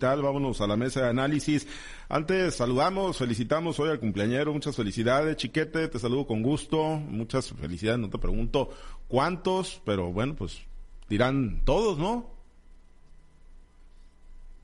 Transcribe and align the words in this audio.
Vámonos 0.00 0.60
a 0.60 0.66
la 0.66 0.76
mesa 0.76 1.02
de 1.02 1.08
análisis. 1.08 1.66
Antes 2.08 2.56
saludamos, 2.56 3.18
felicitamos 3.18 3.78
hoy 3.78 3.90
al 3.90 4.00
cumpleañero. 4.00 4.52
Muchas 4.52 4.74
felicidades, 4.74 5.36
Chiquete. 5.36 5.88
Te 5.88 5.98
saludo 5.98 6.26
con 6.26 6.42
gusto. 6.42 6.96
Muchas 6.96 7.52
felicidades. 7.52 8.00
No 8.00 8.10
te 8.10 8.18
pregunto 8.18 8.70
cuántos, 9.08 9.80
pero 9.84 10.12
bueno, 10.12 10.34
pues 10.34 10.62
dirán 11.08 11.62
todos, 11.64 11.98
¿no? 11.98 12.30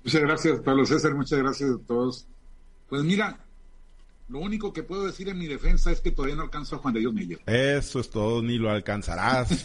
Muchas 0.04 0.22
gracias, 0.22 0.60
Pablo 0.60 0.86
César. 0.86 1.14
Muchas 1.14 1.38
gracias 1.38 1.70
a 1.70 1.78
todos. 1.86 2.26
Pues 2.88 3.02
mira, 3.02 3.45
lo 4.28 4.40
único 4.40 4.72
que 4.72 4.82
puedo 4.82 5.06
decir 5.06 5.28
en 5.28 5.38
mi 5.38 5.46
defensa 5.46 5.92
es 5.92 6.00
que 6.00 6.10
todavía 6.10 6.34
no 6.34 6.42
alcanzo 6.42 6.76
a 6.76 6.78
Juan 6.80 6.94
de 6.94 7.00
Dios 7.00 7.12
Meyer. 7.12 7.38
Eso 7.46 8.00
es 8.00 8.10
todo, 8.10 8.42
ni 8.42 8.58
lo 8.58 8.70
alcanzarás. 8.70 9.64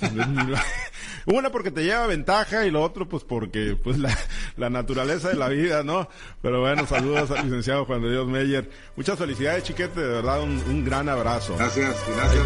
Una 1.26 1.52
porque 1.52 1.72
te 1.72 1.84
lleva 1.84 2.06
ventaja 2.06 2.66
y 2.66 2.72
lo 2.72 2.84
otro 2.84 3.10
pues 3.10 3.24
porque 3.24 3.76
pues 3.82 3.98
la, 3.98 4.16
la, 4.58 4.70
naturaleza 4.70 5.30
de 5.30 5.36
la 5.36 5.50
vida, 5.50 5.84
¿no? 5.84 6.08
Pero 6.42 6.62
bueno, 6.62 6.86
saludos 6.86 7.32
al 7.32 7.46
licenciado 7.46 7.86
Juan 7.86 8.04
de 8.04 8.12
Dios 8.12 8.28
Meyer. 8.28 8.70
Muchas 8.96 9.18
felicidades, 9.18 9.64
Chiquete, 9.64 10.00
de 10.00 10.08
verdad 10.08 10.44
un, 10.44 10.52
un 10.70 10.86
gran 10.86 11.10
abrazo. 11.10 11.56
Gracias, 11.58 11.96
gracias. 12.16 12.46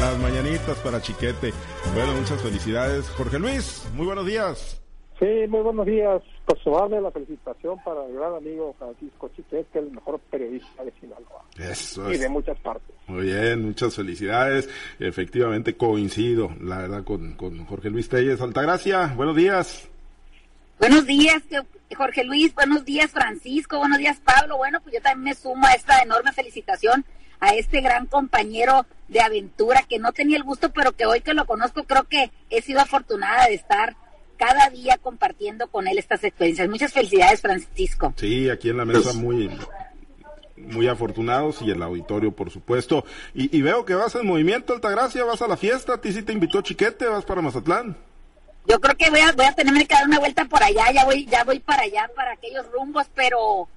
Las 0.00 0.18
mañanitas 0.18 0.78
para 0.78 1.02
Chiquete. 1.02 1.52
Bueno, 1.94 2.14
muchas 2.14 2.40
felicidades. 2.40 3.06
Jorge 3.10 3.38
Luis, 3.38 3.82
muy 3.94 4.06
buenos 4.06 4.24
días. 4.24 4.79
Sí, 5.20 5.46
muy 5.48 5.60
buenos 5.60 5.84
días. 5.84 6.22
Por 6.46 6.58
su 6.60 6.70
la 6.70 7.10
felicitación 7.10 7.78
para 7.84 8.06
el 8.06 8.14
gran 8.14 8.34
amigo 8.36 8.74
Francisco 8.78 9.30
Chiquete, 9.36 9.66
que 9.70 9.78
es 9.78 9.84
el 9.84 9.90
mejor 9.92 10.18
periodista 10.30 10.82
de 10.82 10.92
Sinaloa. 10.98 11.44
Eso 11.58 12.10
Y 12.10 12.16
de 12.16 12.28
muchas 12.30 12.58
partes. 12.60 12.96
Muy 13.06 13.26
bien, 13.26 13.66
muchas 13.66 13.94
felicidades. 13.94 14.70
Efectivamente 14.98 15.76
coincido, 15.76 16.50
la 16.62 16.78
verdad, 16.78 17.04
con, 17.04 17.34
con 17.34 17.66
Jorge 17.66 17.90
Luis 17.90 18.08
Telles. 18.08 18.40
Altagracia, 18.40 19.12
buenos 19.14 19.36
días. 19.36 19.90
Buenos 20.78 21.04
días, 21.04 21.42
Jorge 21.94 22.24
Luis. 22.24 22.54
Buenos 22.54 22.86
días, 22.86 23.10
Francisco. 23.10 23.78
Buenos 23.78 23.98
días, 23.98 24.18
Pablo. 24.24 24.56
Bueno, 24.56 24.80
pues 24.80 24.94
yo 24.94 25.02
también 25.02 25.24
me 25.24 25.34
sumo 25.34 25.66
a 25.66 25.74
esta 25.74 26.00
enorme 26.00 26.32
felicitación 26.32 27.04
a 27.40 27.54
este 27.54 27.82
gran 27.82 28.06
compañero 28.06 28.86
de 29.08 29.20
aventura 29.20 29.82
que 29.88 29.98
no 29.98 30.12
tenía 30.12 30.38
el 30.38 30.44
gusto, 30.44 30.72
pero 30.72 30.92
que 30.92 31.04
hoy 31.04 31.20
que 31.20 31.34
lo 31.34 31.46
conozco 31.46 31.84
creo 31.84 32.04
que 32.04 32.30
he 32.48 32.62
sido 32.62 32.80
afortunada 32.80 33.46
de 33.46 33.54
estar 33.54 33.96
cada 34.40 34.70
día 34.70 34.96
compartiendo 34.96 35.68
con 35.68 35.86
él 35.86 35.98
estas 35.98 36.24
experiencias. 36.24 36.66
Muchas 36.66 36.94
felicidades, 36.94 37.42
Francisco. 37.42 38.14
Sí, 38.16 38.48
aquí 38.48 38.70
en 38.70 38.78
la 38.78 38.86
mesa 38.86 39.12
muy 39.12 39.50
muy 40.56 40.88
afortunados 40.88 41.60
y 41.60 41.70
el 41.70 41.82
auditorio, 41.82 42.32
por 42.32 42.50
supuesto. 42.50 43.04
Y, 43.34 43.54
y, 43.56 43.60
veo 43.60 43.84
que 43.84 43.94
vas 43.94 44.14
en 44.14 44.26
movimiento, 44.26 44.72
Altagracia, 44.72 45.24
vas 45.24 45.42
a 45.42 45.48
la 45.48 45.56
fiesta, 45.56 45.94
a 45.94 46.00
ti 46.00 46.12
sí 46.12 46.22
te 46.22 46.32
invitó 46.32 46.62
Chiquete, 46.62 47.06
vas 47.06 47.24
para 47.24 47.42
Mazatlán. 47.42 47.96
Yo 48.66 48.80
creo 48.80 48.96
que 48.96 49.10
voy 49.10 49.20
a, 49.20 49.32
voy 49.32 49.46
a 49.46 49.52
tenerme 49.52 49.86
que 49.86 49.94
dar 49.94 50.06
una 50.06 50.18
vuelta 50.18 50.44
por 50.46 50.62
allá, 50.62 50.90
ya 50.92 51.04
voy, 51.04 51.26
ya 51.26 51.44
voy 51.44 51.58
para 51.60 51.82
allá, 51.82 52.10
para 52.14 52.32
aquellos 52.32 52.70
rumbos, 52.72 53.06
pero, 53.14 53.68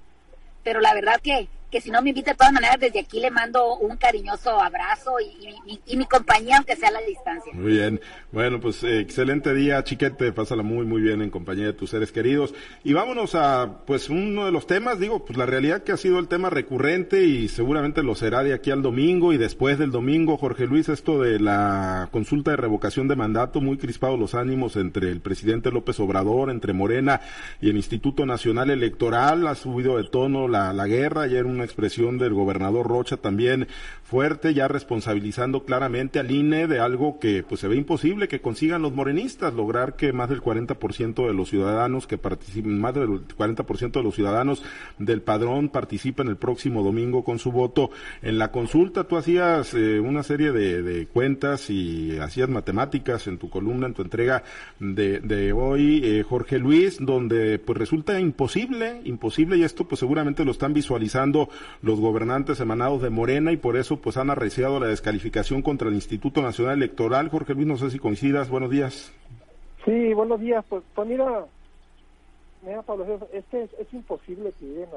pero 0.63 0.79
la 0.79 0.93
verdad 0.93 1.19
que, 1.21 1.47
que 1.73 1.81
si 1.81 1.89
no 1.89 2.03
me 2.03 2.09
invita 2.09 2.31
de 2.31 2.37
todas 2.37 2.53
maneras, 2.53 2.77
desde 2.79 2.99
aquí 2.99 3.19
le 3.19 3.31
mando 3.31 3.77
un 3.77 3.97
cariñoso 3.97 4.61
abrazo 4.61 5.15
y, 5.19 5.97
mi 5.97 6.05
compañía, 6.05 6.57
aunque 6.57 6.75
sea 6.75 6.89
a 6.89 6.91
la 6.91 7.01
distancia. 7.01 7.51
Muy 7.51 7.71
bien. 7.71 7.99
Bueno, 8.31 8.59
pues 8.59 8.83
eh, 8.83 8.99
excelente 8.99 9.55
día, 9.55 9.83
Chiquete. 9.83 10.31
Pásala 10.33 10.61
muy, 10.61 10.85
muy 10.85 11.01
bien 11.01 11.23
en 11.23 11.31
compañía 11.31 11.65
de 11.65 11.73
tus 11.73 11.89
seres 11.89 12.11
queridos. 12.11 12.53
Y 12.83 12.93
vámonos 12.93 13.33
a, 13.33 13.79
pues, 13.87 14.09
uno 14.09 14.45
de 14.45 14.51
los 14.51 14.67
temas, 14.67 14.99
digo, 14.99 15.25
pues 15.25 15.35
la 15.35 15.47
realidad 15.47 15.81
que 15.81 15.91
ha 15.91 15.97
sido 15.97 16.19
el 16.19 16.27
tema 16.27 16.51
recurrente 16.51 17.23
y 17.23 17.47
seguramente 17.47 18.03
lo 18.03 18.13
será 18.13 18.43
de 18.43 18.53
aquí 18.53 18.69
al 18.69 18.83
domingo 18.83 19.33
y 19.33 19.37
después 19.37 19.79
del 19.79 19.89
domingo, 19.89 20.37
Jorge 20.37 20.67
Luis, 20.67 20.89
esto 20.89 21.21
de 21.23 21.39
la 21.39 22.09
consulta 22.11 22.51
de 22.51 22.57
revocación 22.57 23.07
de 23.07 23.15
mandato, 23.15 23.61
muy 23.61 23.77
crispados 23.77 24.19
los 24.19 24.35
ánimos 24.35 24.75
entre 24.75 25.09
el 25.09 25.21
presidente 25.21 25.71
López 25.71 25.99
Obrador, 25.99 26.51
entre 26.51 26.73
Morena 26.73 27.21
y 27.61 27.71
el 27.71 27.77
Instituto 27.77 28.27
Nacional 28.27 28.69
Electoral. 28.69 29.47
Ha 29.47 29.55
subido 29.55 29.97
de 29.97 30.03
tono 30.03 30.47
la, 30.47 30.71
la 30.71 30.85
guerra. 30.85 31.23
Ayer 31.23 31.45
una 31.45 31.62
expresión 31.63 32.17
del 32.17 32.33
gobernador 32.33 32.87
Rocha 32.87 33.17
también 33.17 33.67
fuerte, 34.03 34.53
ya 34.53 34.67
responsabilizando 34.67 35.65
claramente 35.65 36.19
al 36.19 36.31
INE 36.31 36.67
de 36.67 36.79
algo 36.79 37.19
que 37.19 37.43
pues 37.43 37.61
se 37.61 37.67
ve 37.67 37.75
imposible 37.75 38.27
que 38.27 38.41
consigan 38.41 38.81
los 38.81 38.93
morenistas, 38.93 39.53
lograr 39.53 39.95
que 39.95 40.13
más 40.13 40.29
del 40.29 40.41
40% 40.41 41.27
de 41.27 41.33
los 41.33 41.49
ciudadanos 41.49 42.07
que 42.07 42.17
participen, 42.17 42.79
más 42.79 42.93
del 42.93 43.07
40% 43.09 43.91
de 43.91 44.03
los 44.03 44.15
ciudadanos 44.15 44.63
del 44.99 45.21
padrón 45.21 45.69
participen 45.69 46.27
el 46.27 46.37
próximo 46.37 46.83
domingo 46.83 47.23
con 47.23 47.39
su 47.39 47.51
voto 47.51 47.91
en 48.21 48.37
la 48.37 48.51
consulta. 48.51 49.05
Tú 49.05 49.17
hacías 49.17 49.73
eh, 49.73 49.99
una 49.99 50.23
serie 50.23 50.51
de, 50.51 50.81
de, 50.81 51.07
cuentas 51.07 51.69
y 51.69 52.17
hacías 52.19 52.49
matemáticas 52.49 53.27
en 53.27 53.37
tu 53.37 53.49
columna, 53.49 53.87
en 53.87 53.93
tu 53.93 54.01
entrega 54.01 54.43
de, 54.79 55.19
de 55.19 55.53
hoy, 55.53 56.01
eh, 56.03 56.23
Jorge 56.23 56.59
Luis, 56.59 56.97
donde 56.99 57.59
pues 57.59 57.77
resulta 57.77 58.19
imposible, 58.19 59.01
imposible 59.05 59.57
y 59.57 59.63
esto 59.63 59.87
pues 59.87 59.99
seguramente 59.99 60.45
lo 60.45 60.51
están 60.51 60.73
visualizando 60.73 61.49
los 61.81 61.99
gobernantes 61.99 62.59
emanados 62.59 63.01
de 63.01 63.09
Morena 63.09 63.51
y 63.51 63.57
por 63.57 63.77
eso 63.77 63.97
pues 63.97 64.17
han 64.17 64.29
arreciado 64.29 64.79
la 64.79 64.87
descalificación 64.87 65.61
contra 65.61 65.89
el 65.89 65.95
Instituto 65.95 66.41
Nacional 66.41 66.77
Electoral. 66.77 67.29
Jorge 67.29 67.53
Luis, 67.53 67.67
no 67.67 67.77
sé 67.77 67.89
si 67.89 67.99
coincidas. 67.99 68.49
Buenos 68.49 68.69
días. 68.69 69.13
Sí, 69.85 70.13
buenos 70.13 70.39
días. 70.39 70.63
Pues, 70.67 70.83
pues 70.95 71.07
mira, 71.07 71.45
mira 72.61 72.81
Pablo, 72.81 73.05
es 73.31 73.45
que 73.45 73.63
es, 73.63 73.93
imposible 73.93 74.53
que 74.59 74.65
lleguen 74.65 74.89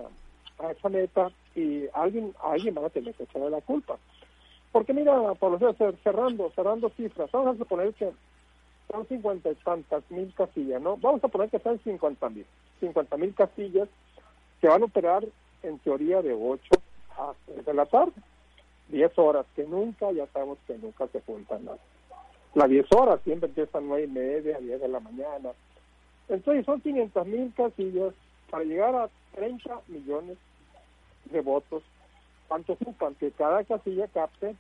a, 0.61 0.71
esa 0.71 0.89
meta 0.89 1.31
y 1.55 1.85
alguien, 1.93 2.33
alguien 2.43 2.75
va 2.77 2.87
a 2.87 2.91
tener 2.91 3.15
que 3.15 3.25
echarle 3.25 3.51
la 3.51 3.61
culpa. 3.61 3.97
Porque 4.73 4.93
mira, 4.93 5.35
Pablo, 5.35 5.59
cerrando, 6.03 6.53
cerrando 6.55 6.91
cifras, 6.91 7.31
vamos 7.33 7.55
a 7.55 7.59
suponer 7.59 7.95
que 7.95 8.11
son 8.91 9.07
cincuenta 9.07 9.51
y 9.51 9.55
tantas 9.57 10.03
mil 10.11 10.33
casillas, 10.35 10.81
¿no? 10.81 10.97
Vamos 10.99 11.23
a 11.25 11.29
poner 11.29 11.51
que 11.51 11.59
son 11.59 11.79
cincuenta 11.81 12.29
mil, 12.29 12.47
cincuenta 12.79 13.17
mil 13.17 13.35
casillas 13.35 13.89
que 14.61 14.69
van 14.69 14.83
a 14.83 14.87
operar 14.87 15.25
en 15.67 15.79
teoría 15.81 16.23
de 16.23 16.33
8 16.33 16.63
a 17.19 17.33
6 17.47 17.65
de 17.65 17.75
la 17.75 17.87
tarde. 17.87 18.13
10 18.89 19.19
horas 19.19 19.47
que 19.57 19.65
nunca, 19.65 20.13
ya 20.13 20.27
sabemos 20.29 20.59
que 20.67 20.79
nunca 20.79 21.07
se 21.09 21.21
juntan 21.23 21.65
nada. 21.65 21.79
Las 22.55 22.69
10 22.69 22.87
horas 22.93 23.21
siempre 23.25 23.49
empiezan 23.49 23.85
a 23.85 23.87
9 23.89 24.05
y 24.05 24.09
media, 24.09 24.59
10 24.59 24.81
de 24.81 24.89
la 24.89 25.01
mañana. 25.01 25.51
Entonces 26.29 26.65
son 26.65 26.81
500 26.81 27.27
mil 27.27 27.53
casillas 27.55 28.15
para 28.51 28.65
llegar 28.65 28.95
a 28.95 29.11
30 29.35 29.81
millones 29.89 30.39
de 31.27 31.41
votos. 31.41 31.83
¿Cuánto 32.49 32.75
ocupan? 32.75 33.15
Que 33.17 33.31
cada 33.33 33.65
casilla 33.65 34.07
capte 34.09 34.55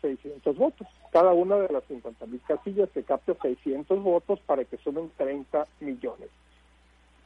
600 0.00 0.56
votos. 0.56 0.86
Cada 1.12 1.32
una 1.32 1.56
de 1.56 1.72
las 1.72 1.84
50 1.84 2.26
mil 2.26 2.40
casillas 2.46 2.88
que 2.90 3.02
capte 3.02 3.34
600 3.40 4.02
votos 4.02 4.40
para 4.46 4.64
que 4.64 4.76
sumen 4.78 5.10
30 5.16 5.66
millones. 5.80 6.28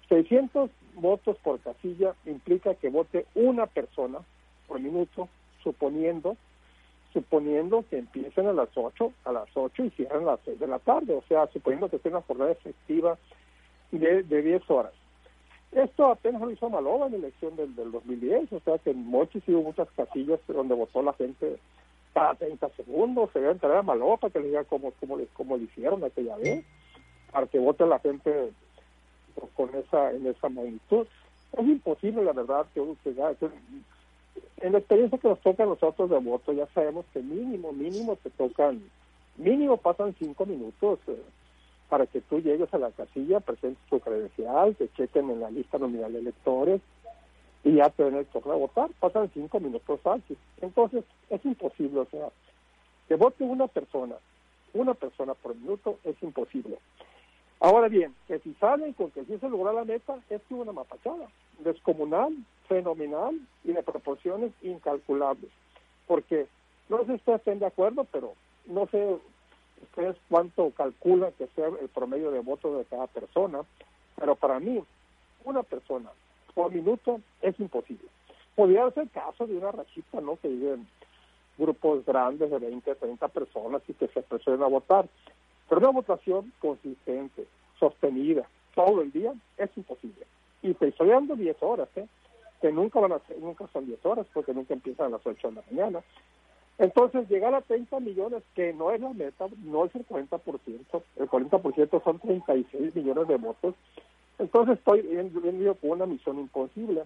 600 0.09 0.71
votos 0.95 1.37
por 1.43 1.61
casilla 1.61 2.15
implica 2.27 2.75
que 2.75 2.89
vote 2.89 3.27
una 3.35 3.67
persona 3.67 4.19
por 4.67 4.81
minuto, 4.81 5.29
suponiendo 5.63 6.37
suponiendo 7.13 7.85
que 7.89 7.99
empiecen 7.99 8.47
a 8.47 8.53
las 8.53 8.69
8, 8.75 9.13
a 9.25 9.33
las 9.33 9.49
8 9.55 9.85
y 9.85 9.91
cierren 9.91 10.25
a 10.25 10.33
las 10.33 10.41
6 10.45 10.61
de 10.61 10.67
la 10.67 10.79
tarde, 10.79 11.15
o 11.15 11.23
sea, 11.23 11.47
suponiendo 11.49 11.89
que 11.89 11.99
sea 11.99 12.11
una 12.11 12.23
jornada 12.23 12.53
efectiva 12.53 13.19
de, 13.91 14.23
de 14.23 14.43
10 14.43 14.71
horas. 14.71 14.93
Esto 15.73 16.07
apenas 16.07 16.41
lo 16.41 16.51
hizo 16.51 16.71
Malova 16.71 17.07
en 17.07 17.13
la 17.13 17.19
elección 17.19 17.57
del, 17.57 17.75
del 17.75 17.93
2010, 17.93 18.53
o 18.53 18.61
sea 18.61 18.79
que 18.79 18.91
en 18.91 19.07
Mochis 19.07 19.43
hubo 19.49 19.63
muchas 19.63 19.89
casillas 19.97 20.41
donde 20.47 20.75
votó 20.75 21.03
la 21.03 21.13
gente 21.15 21.59
cada 22.15 22.35
30 22.35 22.69
segundos, 22.71 23.31
se 23.33 23.41
debe 23.41 23.53
entrar 23.53 23.77
a 23.77 23.83
Malova 23.83 24.17
para 24.17 24.33
que 24.33 24.41
le 24.41 24.49
diga 24.49 24.65
cómo, 24.65 24.93
cómo, 24.99 25.19
cómo 25.35 25.57
le 25.57 25.65
hicieron 25.65 26.05
aquella 26.05 26.37
vez, 26.37 26.65
para 27.31 27.47
que 27.47 27.59
vote 27.59 27.87
la 27.87 27.99
gente 27.99 28.51
con 29.55 29.75
esa 29.75 30.13
en 30.13 30.27
esa 30.27 30.49
magnitud. 30.49 31.07
Es 31.53 31.67
imposible, 31.67 32.23
la 32.25 32.33
verdad, 32.33 32.67
que, 32.75 32.83
que 33.05 33.15
en 34.61 34.73
la 34.73 34.79
experiencia 34.79 35.19
que 35.19 35.29
nos 35.29 35.41
toca 35.41 35.63
a 35.63 35.67
nosotros 35.67 36.11
de 36.11 36.19
voto, 36.19 36.53
ya 36.53 36.67
sabemos 36.75 37.07
que 37.13 37.21
mínimo, 37.21 37.73
mínimo 37.73 38.17
te 38.17 38.31
tocan, 38.31 38.83
mínimo 39.37 39.77
pasan 39.77 40.15
cinco 40.19 40.47
minutos 40.47 40.99
eh, 41.07 41.23
para 41.89 42.07
que 42.07 42.21
tú 42.21 42.41
llegues 42.41 42.73
a 42.75 42.79
la 42.79 42.91
casilla, 42.91 43.41
presentes 43.41 43.83
tu 43.89 44.01
credencial, 44.01 44.75
te 44.77 44.89
chequen 44.93 45.31
en 45.31 45.41
la 45.41 45.51
lista 45.51 45.79
nominal 45.79 46.13
de 46.13 46.19
electores 46.19 46.81
y 47.65 47.77
ya 47.77 47.89
te 47.91 48.05
den 48.05 48.17
el 48.17 48.27
turno 48.27 48.53
a 48.53 48.57
votar. 48.57 48.91
Pasan 49.01 49.31
cinco 49.33 49.61
minutos 49.61 50.01
antes. 50.05 50.37
Entonces, 50.61 51.05
es 51.31 51.45
imposible, 51.45 52.01
o 52.01 52.07
sea, 52.07 52.29
que 53.09 53.15
vote 53.15 53.45
una 53.45 53.69
persona, 53.69 54.17
una 54.75 54.95
persona 54.95 55.35
por 55.35 55.55
minuto 55.55 55.99
es 56.05 56.21
imposible. 56.23 56.79
Ahora 57.61 57.89
bien, 57.89 58.15
que 58.27 58.39
si 58.41 58.55
salen 58.55 58.93
con 58.93 59.11
que 59.11 59.25
sí 59.25 59.37
se 59.39 59.49
logró 59.49 59.73
la 59.73 59.85
meta, 59.85 60.17
es 60.31 60.41
que 60.43 60.55
una 60.55 60.73
mapachada 60.73 61.29
descomunal, 61.59 62.35
fenomenal 62.69 63.39
y 63.65 63.73
de 63.73 63.83
proporciones 63.83 64.53
incalculables. 64.63 65.51
Porque 66.07 66.47
no 66.89 66.99
sé 67.01 67.07
si 67.07 67.13
ustedes 67.15 67.39
estén 67.39 67.59
de 67.59 67.67
acuerdo, 67.67 68.05
pero 68.05 68.35
no 68.67 68.87
sé 68.87 69.19
ustedes 69.83 70.17
cuánto 70.29 70.71
calculan 70.71 71.33
que 71.33 71.49
sea 71.49 71.69
el 71.81 71.89
promedio 71.89 72.31
de 72.31 72.41
votos 72.41 72.79
de 72.79 72.85
cada 72.85 73.07
persona, 73.07 73.61
pero 74.17 74.37
para 74.37 74.61
mí, 74.61 74.83
una 75.45 75.63
persona 75.63 76.11
por 76.55 76.73
minuto 76.73 77.21
es 77.41 77.59
imposible. 77.61 78.09
Podría 78.55 78.91
ser 78.91 79.09
caso 79.11 79.47
de 79.47 79.57
una 79.57 79.71
rachita, 79.71 80.21
¿no? 80.21 80.37
Que 80.37 80.49
viven 80.49 80.87
grupos 81.57 82.05
grandes 82.05 82.51
de 82.51 82.59
20, 82.59 82.95
30 82.95 83.29
personas 83.29 83.83
y 83.89 83.95
que 83.95 84.09
se 84.09 84.21
apresuren 84.21 84.63
a 84.63 84.67
votar. 84.67 85.09
Pero 85.69 85.81
una 85.81 85.91
votación 85.91 86.53
consistente, 86.61 87.47
sostenida, 87.79 88.49
todo 88.75 89.03
el 89.03 89.13
día, 89.13 89.33
es 89.57 89.71
imposible. 89.77 90.27
Y 90.63 90.75
te 90.75 90.89
estoy 90.89 91.09
dando 91.09 91.37
10 91.37 91.57
horas, 91.63 91.89
¿eh? 91.97 92.07
que 92.61 92.73
nunca 92.73 93.01
van 93.01 93.13
a 93.13 93.19
ser, 93.21 93.39
nunca 93.39 93.67
son 93.73 93.87
10 93.87 94.05
horas, 94.07 94.27
porque 94.33 94.55
nunca 94.55 94.75
empiezan 94.75 95.07
a 95.07 95.11
las 95.11 95.27
8 95.27 95.49
de 95.49 95.55
la 95.55 95.63
mañana. 95.71 96.03
Entonces, 96.79 97.29
llegar 97.29 97.55
a 97.55 97.61
30 97.61 97.99
millones, 98.01 98.43
que 98.55 98.73
no 98.73 98.93
es 98.93 99.01
la 99.01 99.13
meta, 99.13 99.47
no 99.65 99.85
es 99.85 99.95
el 99.95 100.07
40%, 100.07 101.03
el 101.17 101.29
40% 101.29 102.05
son 102.05 102.19
36 102.21 102.95
millones 102.95 103.29
de 103.29 103.37
votos. 103.37 103.75
Entonces, 104.39 104.79
estoy 104.79 105.03
venido 105.03 105.75
con 105.75 105.91
una 105.91 106.07
misión 106.07 106.39
imposible. 106.39 107.03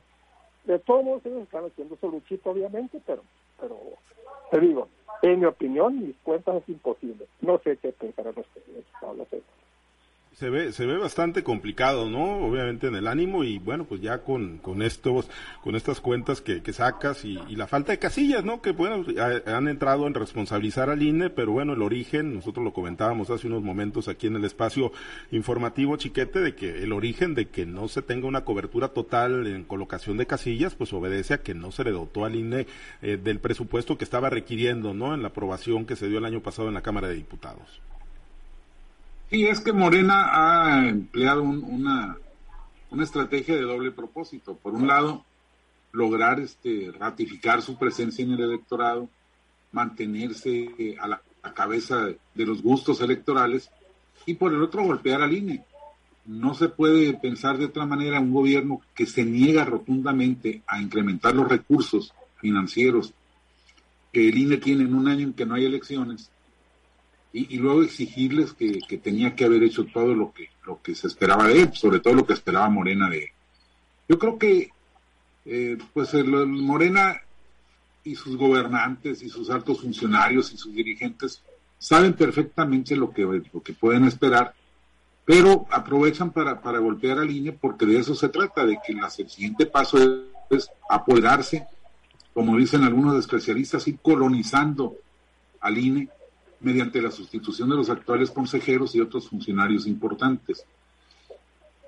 De 0.65 0.79
todos 0.79 1.05
modos, 1.05 1.25
ellos 1.25 1.43
están 1.43 1.65
haciendo 1.65 1.97
su 1.97 2.11
luchito, 2.11 2.51
obviamente, 2.51 3.01
pero, 3.07 3.23
pero 3.59 3.79
te 4.51 4.61
digo, 4.61 4.89
en 5.23 5.41
mi 5.41 5.47
opinión, 5.47 6.07
mis 6.07 6.17
cuentas 6.19 6.63
es 6.63 6.69
imposible. 6.69 7.27
No 7.41 7.59
sé 7.59 7.77
qué 7.79 7.93
pensarán 7.93 8.35
ustedes, 8.37 8.85
Pablo 9.01 9.27
se 10.35 10.49
ve 10.49 10.73
se 10.73 10.87
ve 10.87 10.97
bastante 10.97 11.43
complicado 11.43 12.09
no 12.09 12.47
obviamente 12.47 12.87
en 12.87 12.95
el 12.95 13.07
ánimo 13.07 13.45
y 13.45 13.59
bueno 13.59 13.85
pues 13.85 14.01
ya 14.01 14.23
con 14.23 14.59
con 14.59 14.81
estos 14.81 15.29
con 15.63 15.77
estas 15.77 16.01
cuentas 16.01 16.41
que, 16.41 16.63
que 16.63 16.73
sacas 16.73 17.25
y, 17.25 17.39
la 17.55 17.67
falta 17.67 17.93
de 17.93 17.99
casillas 17.99 18.43
no 18.43 18.63
que 18.63 18.73
bueno 18.73 19.05
han 19.47 19.69
entrado 19.69 20.07
en 20.07 20.15
responsabilizar 20.15 20.89
al 20.89 21.03
INE 21.03 21.29
pero 21.29 21.53
bueno 21.53 21.75
el 21.75 21.83
origen 21.83 22.35
nosotros 22.35 22.65
lo 22.65 22.73
comentábamos 22.73 23.29
hace 23.31 23.47
unos 23.47 23.63
momentos 23.63 24.09
aquí 24.09 24.27
en 24.27 24.37
el 24.37 24.45
espacio 24.45 24.93
informativo 25.31 25.97
chiquete 25.97 26.41
de 26.41 26.55
que 26.55 26.83
el 26.83 26.93
origen 26.93 27.35
de 27.35 27.49
que 27.49 27.67
no 27.67 27.89
se 27.89 28.01
tenga 28.01 28.27
una 28.27 28.45
cobertura 28.45 28.89
total 28.89 29.47
en 29.47 29.65
colocación 29.65 30.17
de 30.17 30.27
casillas 30.27 30.75
pues 30.75 30.93
obedece 30.95 31.35
a 31.35 31.43
que 31.43 31.55
no 31.55 31.73
se 31.73 31.85
le 31.85 31.91
dotó 31.91 32.25
al 32.25 32.37
INE 32.37 32.67
eh, 33.03 33.19
del 33.23 33.39
presupuesto 33.39 33.99
que 33.99 34.05
estaba 34.05 34.31
requiriendo 34.31 34.95
no 34.95 35.15
en 35.15 35.21
la 35.21 35.29
aprobación 35.29 35.85
que 35.85 35.97
se 35.97 36.09
dio 36.09 36.19
el 36.19 36.25
año 36.25 36.41
pasado 36.41 36.69
en 36.69 36.75
la 36.75 36.83
Cámara 36.83 37.09
de 37.09 37.17
Diputados 37.17 37.83
Sí, 39.33 39.47
es 39.47 39.61
que 39.61 39.73
Morena 39.73 40.29
ha 40.31 40.87
empleado 40.91 41.43
una, 41.43 42.19
una 42.91 43.03
estrategia 43.03 43.55
de 43.55 43.63
doble 43.63 43.91
propósito. 43.91 44.55
Por 44.55 44.75
un 44.75 44.87
lado, 44.87 45.25
lograr 45.91 46.39
este, 46.39 46.93
ratificar 46.99 47.63
su 47.63 47.79
presencia 47.79 48.23
en 48.27 48.33
el 48.33 48.43
electorado, 48.43 49.09
mantenerse 49.73 50.99
a 51.01 51.09
la, 51.09 51.23
cabeza 51.55 52.09
de 52.35 52.47
los 52.47 52.61
gustos 52.61 53.01
electorales 53.01 53.71
y 54.27 54.35
por 54.35 54.53
el 54.53 54.63
otro 54.63 54.85
golpear 54.85 55.23
al 55.23 55.33
INE. 55.33 55.65
No 56.27 56.53
se 56.53 56.69
puede 56.69 57.15
pensar 57.15 57.57
de 57.57 57.65
otra 57.65 57.87
manera 57.87 58.21
un 58.21 58.35
gobierno 58.35 58.83
que 58.95 59.07
se 59.07 59.25
niega 59.25 59.65
rotundamente 59.65 60.61
a 60.67 60.79
incrementar 60.79 61.35
los 61.35 61.49
recursos 61.49 62.13
financieros 62.37 63.15
que 64.13 64.29
el 64.29 64.37
INE 64.37 64.59
tiene 64.59 64.83
en 64.83 64.95
un 64.95 65.09
año 65.09 65.23
en 65.23 65.33
que 65.33 65.47
no 65.47 65.55
hay 65.55 65.65
elecciones 65.65 66.31
y, 67.33 67.57
luego 67.57 67.83
exigirles 67.83 68.53
que, 68.53 68.81
tenía 69.03 69.35
que 69.35 69.47
haber 69.47 69.63
hecho 69.63 69.87
todo 69.87 70.15
lo 70.15 70.33
que, 70.33 70.51
lo 70.67 70.83
que 70.83 70.95
se 70.95 71.07
esperaba 71.07 71.49
de 71.49 71.63
él, 71.63 71.71
sobre 71.73 72.01
todo 72.01 72.15
lo 72.15 72.27
que 72.27 72.35
esperaba 72.35 72.69
Morena 72.69 73.09
de 73.09 73.25
él. 73.25 73.31
Yo 74.09 74.19
creo 74.19 74.39
que 74.39 74.71
eh, 75.47 75.79
pues 75.95 76.13
el, 76.13 76.29
Morena 76.47 77.17
y 78.05 78.15
sus 78.17 78.37
gobernantes 78.37 79.23
y 79.23 79.31
sus 79.31 79.49
altos 79.49 79.81
funcionarios 79.81 80.53
y 80.53 80.59
sus 80.59 80.75
dirigentes 80.75 81.43
saben 81.79 82.13
perfectamente 82.13 82.97
lo 82.97 83.11
que, 83.11 83.23
lo 83.23 83.63
que 83.63 83.73
pueden 83.73 84.05
esperar, 84.05 84.55
pero 85.25 85.67
aprovechan 85.71 86.33
para, 86.33 86.61
para 86.61 86.81
golpear 86.81 87.19
al 87.19 87.31
INE 87.31 87.53
porque 87.53 87.87
de 87.87 87.99
eso 87.99 88.15
se 88.15 88.29
trata, 88.29 88.67
de 88.67 88.79
que 88.85 88.93
el 88.93 89.31
siguiente 89.31 89.67
paso 89.67 89.99
es, 89.99 90.59
es 90.59 90.71
apoderarse, 90.89 91.67
como 92.35 92.59
dicen 92.59 92.85
algunos 92.85 93.19
especialistas, 93.19 93.89
ir 93.89 93.99
colonizando 94.01 94.97
al 95.61 95.79
INE 95.79 96.09
mediante 96.63 97.03
la 97.03 97.11
sustitución 97.11 97.69
de 97.71 97.77
los 97.77 97.91
actuales 97.91 98.31
consejeros 98.31 98.95
y 98.95 99.01
otros 99.01 99.29
funcionarios 99.29 99.87
importantes. 99.87 100.65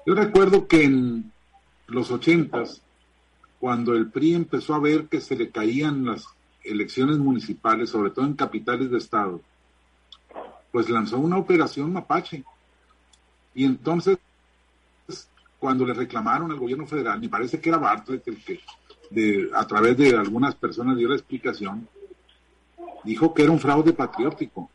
Yo 0.07 0.15
recuerdo 0.15 0.67
que 0.67 0.85
en 0.85 1.33
los 1.87 2.11
ochentas, 2.11 2.83
cuando 3.61 3.95
el 3.95 4.11
PRI 4.11 4.35
empezó 4.35 4.75
a 4.75 4.81
ver 4.81 5.07
que 5.07 5.21
se 5.21 5.37
le 5.37 5.51
caían 5.51 6.05
las 6.05 6.27
elecciones 6.63 7.19
municipales, 7.19 7.91
sobre 7.91 8.11
todo 8.11 8.27
en 8.27 8.35
capitales 8.35 8.91
de 8.91 8.99
estado, 8.99 9.41
pues 10.73 10.91
lanzó 10.91 11.19
una 11.19 11.39
operación 11.39 11.93
mapache. 11.93 12.43
Y 13.55 13.65
entonces, 13.65 14.19
cuando 15.59 15.87
le 15.87 15.95
reclamaron 15.95 16.51
al 16.51 16.59
gobierno 16.59 16.87
federal, 16.87 17.21
me 17.21 17.29
parece 17.29 17.61
que 17.61 17.69
era 17.69 17.79
Bartlett 17.79 18.27
el 18.27 18.43
que, 18.43 18.61
de, 19.11 19.51
a 19.55 19.67
través 19.67 19.97
de 19.97 20.17
algunas 20.17 20.55
personas 20.57 20.97
dio 20.97 21.09
la 21.09 21.15
explicación, 21.15 21.89
dijo 23.05 23.35
que 23.35 23.43
era 23.43 23.53
un 23.53 23.61
fraude 23.61 23.93
patriótico, 23.93 24.71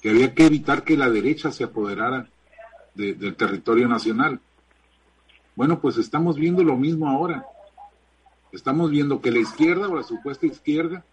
que 0.00 0.10
había 0.10 0.34
que 0.34 0.46
evitar 0.46 0.84
que 0.84 0.96
la 0.96 1.10
derecha 1.10 1.50
se 1.50 1.64
apoderara 1.64 2.28
del 2.94 3.34
territorio 3.36 3.88
nacional. 3.88 4.40
Bueno, 5.56 5.80
pues 5.80 5.96
estamos 5.96 6.36
viendo 6.36 6.62
lo 6.62 6.76
mismo 6.76 7.08
ahora. 7.08 7.46
Estamos 8.52 8.90
viendo 8.90 9.20
que 9.20 9.32
la 9.32 9.40
izquierda 9.40 9.88
o 9.88 9.96
la 9.96 10.02
supuesta 10.02 10.46
izquierda 10.46 11.04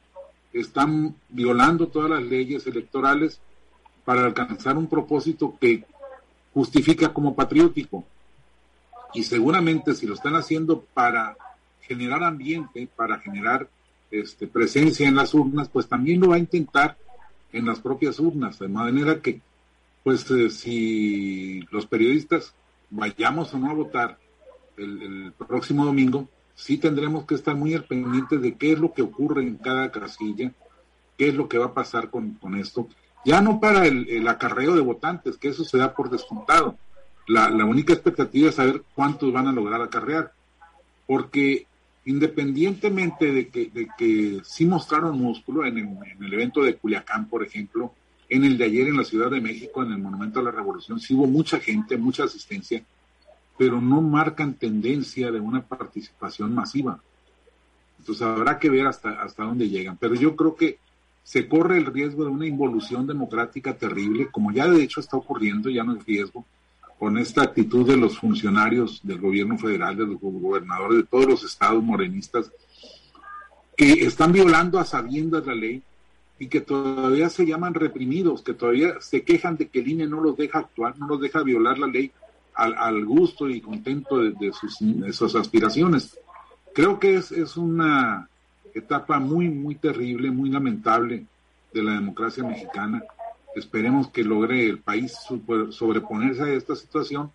están 0.53 1.15
violando 1.30 1.88
todas 1.88 2.09
las 2.09 2.24
leyes 2.24 2.68
electorales 2.68 3.39
para 4.06 4.25
alcanzar 4.25 4.77
un 4.77 4.88
propósito 4.88 5.57
que 5.59 5.86
justifica 6.53 7.13
como 7.13 7.33
patriótico. 7.33 8.03
Y 9.13 9.24
seguramente 9.24 9.95
si 9.95 10.06
lo 10.06 10.13
están 10.13 10.36
haciendo 10.36 10.81
para 10.94 11.36
generar 11.81 12.24
ambiente, 12.24 12.88
para 12.95 13.19
generar 13.19 13.68
este, 14.12 14.46
presencia 14.46 15.08
en 15.08 15.16
las 15.16 15.34
urnas, 15.34 15.69
pues 15.69 15.88
también 15.88 16.19
lo 16.19 16.30
va 16.30 16.36
a 16.36 16.40
intentar 16.40 16.98
en 17.54 17.66
las 17.66 17.80
propias 17.80 18.19
urnas, 18.19 18.60
de 18.60 18.68
manera 18.68 19.22
que, 19.22 19.42
pues 20.04 20.30
eh, 20.31 20.50
si 20.50 21.62
los 21.72 21.86
periodistas 21.86 22.54
vayamos 22.90 23.54
o 23.54 23.60
no 23.60 23.69
a 23.69 23.74
votar 23.74 24.18
el, 24.78 25.34
próximo 25.48 25.86
domingo, 25.86 26.28
sí 26.56 26.78
tendremos 26.78 27.25
que 27.25 27.36
estar 27.36 27.56
muy 27.56 27.74
al 27.74 27.86
pendiente 27.86 28.38
de 28.38 28.56
qué 28.56 28.74
es 28.74 28.80
lo 28.80 28.94
que 28.94 29.02
ocurre 29.02 29.44
en 29.44 29.56
cada 29.56 29.92
casilla, 29.92 30.52
qué 31.18 31.30
es 31.30 31.36
lo 31.36 31.48
que 31.48 31.58
va 31.58 31.68
a 31.68 31.74
pasar 31.74 32.10
con, 32.10 32.38
esto. 32.56 32.88
Ya 33.25 33.42
no 33.42 33.60
para 33.60 33.86
el, 33.86 34.28
acarreo 34.28 34.75
de 34.75 34.81
votantes, 34.81 35.38
que 35.38 35.50
eso 35.50 35.63
se 35.63 35.78
da 35.78 35.94
por 35.94 36.10
descontado. 36.10 36.78
La, 37.28 37.50
la 37.50 37.66
única 37.66 37.94
expectativa 37.94 38.50
es 38.50 38.56
saber 38.56 38.84
cuántos 38.96 39.31
van 39.31 39.48
a 39.48 39.54
lograr 39.54 39.81
acarrear, 39.81 40.34
porque 41.06 41.68
independientemente 42.06 43.31
de 43.31 43.50
que, 43.50 43.69
de 43.69 43.88
que 43.98 44.42
sí 44.44 44.65
mostraron 44.65 45.18
músculo 45.18 45.65
en 45.65 45.77
el, 45.77 46.33
evento 46.33 46.63
de 46.63 46.75
Culiacán, 46.75 47.27
por 47.27 47.44
ejemplo, 47.44 47.94
en 48.30 48.44
el 48.44 48.57
de 48.57 48.65
ayer 48.65 48.88
en 48.88 48.98
la 48.98 49.03
Ciudad 49.03 49.30
de 49.30 49.42
México, 49.42 49.83
en 49.83 49.92
el 49.92 50.00
Monumento 50.00 50.39
a 50.39 50.44
la 50.44 50.51
Revolución, 50.51 51.00
sí 51.00 51.13
hubo 51.13 51.27
mucha 51.27 51.59
gente, 51.59 51.98
mucha 51.98 52.24
asistencia, 52.24 52.83
pero 53.57 53.81
no 53.81 54.01
marcan 54.01 54.56
tendencia 54.56 55.31
de 55.31 55.39
una 55.39 55.62
participación 55.62 56.56
masiva. 56.56 57.00
Entonces 58.00 58.24
habrá 58.24 58.58
que 58.58 58.70
ver 58.70 58.88
hasta, 58.88 59.22
hasta 59.22 59.43
dónde 59.43 59.70
llegan. 59.70 59.98
Pero 59.98 60.15
yo 60.15 60.36
creo 60.36 60.55
que 60.55 60.79
se 61.24 61.48
corre 61.48 61.77
el 61.77 61.86
riesgo 61.86 62.24
de 62.24 62.31
una 62.31 62.48
involución 62.48 63.05
democrática 63.05 63.77
terrible, 63.77 64.29
como 64.31 64.51
ya 64.51 64.67
de 64.67 64.81
hecho 64.81 65.00
está 65.00 65.17
ocurriendo, 65.17 65.70
ya 65.70 65.84
no 65.84 65.96
es 65.96 66.05
riesgo, 66.05 66.46
con 67.01 67.17
esta 67.17 67.41
actitud 67.41 67.88
de 67.88 67.98
los 67.98 68.20
funcionarios 68.20 69.00
del 69.01 69.20
gobierno 69.20 69.58
federal, 69.58 69.98
de 69.98 70.05
los 70.05 70.20
gobernadores 70.22 70.98
de 70.98 71.03
todos 71.05 71.25
los 71.25 71.43
estados 71.43 71.84
morenistas, 71.84 72.51
que 73.75 74.05
están 74.05 74.31
violando 74.31 74.77
a 74.77 74.86
sabiendas 74.86 75.48
la 75.48 75.55
ley 75.55 75.81
y 76.38 76.46
que 76.46 76.62
todavía 76.62 77.27
se 77.29 77.48
llaman 77.48 77.74
reprimidos, 77.74 78.43
que 78.43 78.53
todavía 78.53 79.01
se 79.01 79.24
quejan 79.24 79.58
de 79.58 79.67
que 79.67 79.79
el 79.79 79.88
INE 79.88 80.05
no 80.05 80.22
los 80.22 80.38
deja 80.38 80.60
actuar, 80.60 80.96
no 81.00 81.08
los 81.08 81.20
deja 81.20 81.41
violar 81.41 81.79
la 81.79 81.88
ley 81.88 82.12
al, 82.53 83.03
gusto 83.03 83.50
y 83.50 83.62
contento 83.62 84.20
de, 84.20 84.53
sus, 85.12 85.36
aspiraciones. 85.36 86.20
Creo 86.72 87.00
que 87.00 87.15
es 87.15 87.58
una 87.58 88.29
etapa 88.75 89.17
muy, 89.17 89.50
muy 89.50 89.74
terrible, 89.74 90.29
muy 90.29 90.51
lamentable 90.51 91.25
de 91.74 91.81
la 91.81 91.93
democracia 91.93 92.43
mexicana 92.43 93.01
Esperemos 93.55 94.10
que 94.10 94.24
logre 94.24 94.65
el 94.65 94.79
país 94.79 95.13
sobreponerse 95.72 96.43
a 96.43 96.53
esta 96.53 96.75
situación. 96.75 97.31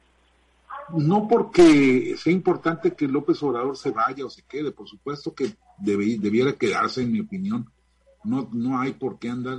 No 0.97 1.27
porque 1.27 2.17
sea 2.17 2.33
importante 2.33 2.95
que 2.95 3.09
López 3.09 3.43
Obrador 3.43 3.77
se 3.77 3.91
vaya 3.91 4.25
o 4.25 4.31
se 4.31 4.43
quede, 4.43 4.71
por 4.71 4.89
supuesto 4.89 5.35
que 5.35 5.57
debiera 5.79 6.53
quedarse, 6.53 7.03
en 7.03 7.13
mi 7.13 7.21
opinión. 7.21 7.71
No, 8.25 8.49
no 8.53 8.79
hay 8.79 8.93
por 8.93 9.19
qué 9.19 9.29
andar 9.29 9.59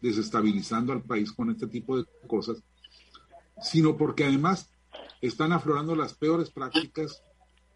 desestabilizando 0.00 0.92
al 0.92 1.02
país 1.02 1.32
con 1.32 1.50
este 1.50 1.66
tipo 1.66 1.96
de 1.96 2.04
cosas, 2.26 2.62
sino 3.60 3.96
porque 3.96 4.24
además 4.24 4.70
están 5.20 5.52
aflorando 5.52 5.96
las 5.96 6.14
peores 6.14 6.50
prácticas 6.50 7.22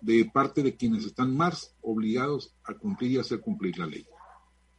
de 0.00 0.30
parte 0.32 0.62
de 0.62 0.76
quienes 0.76 1.04
están 1.04 1.37
más 1.37 1.75
obligados 1.82 2.54
a 2.64 2.75
cumplir 2.75 3.12
y 3.12 3.18
hacer 3.18 3.40
cumplir 3.40 3.78
la 3.78 3.87
ley. 3.87 4.06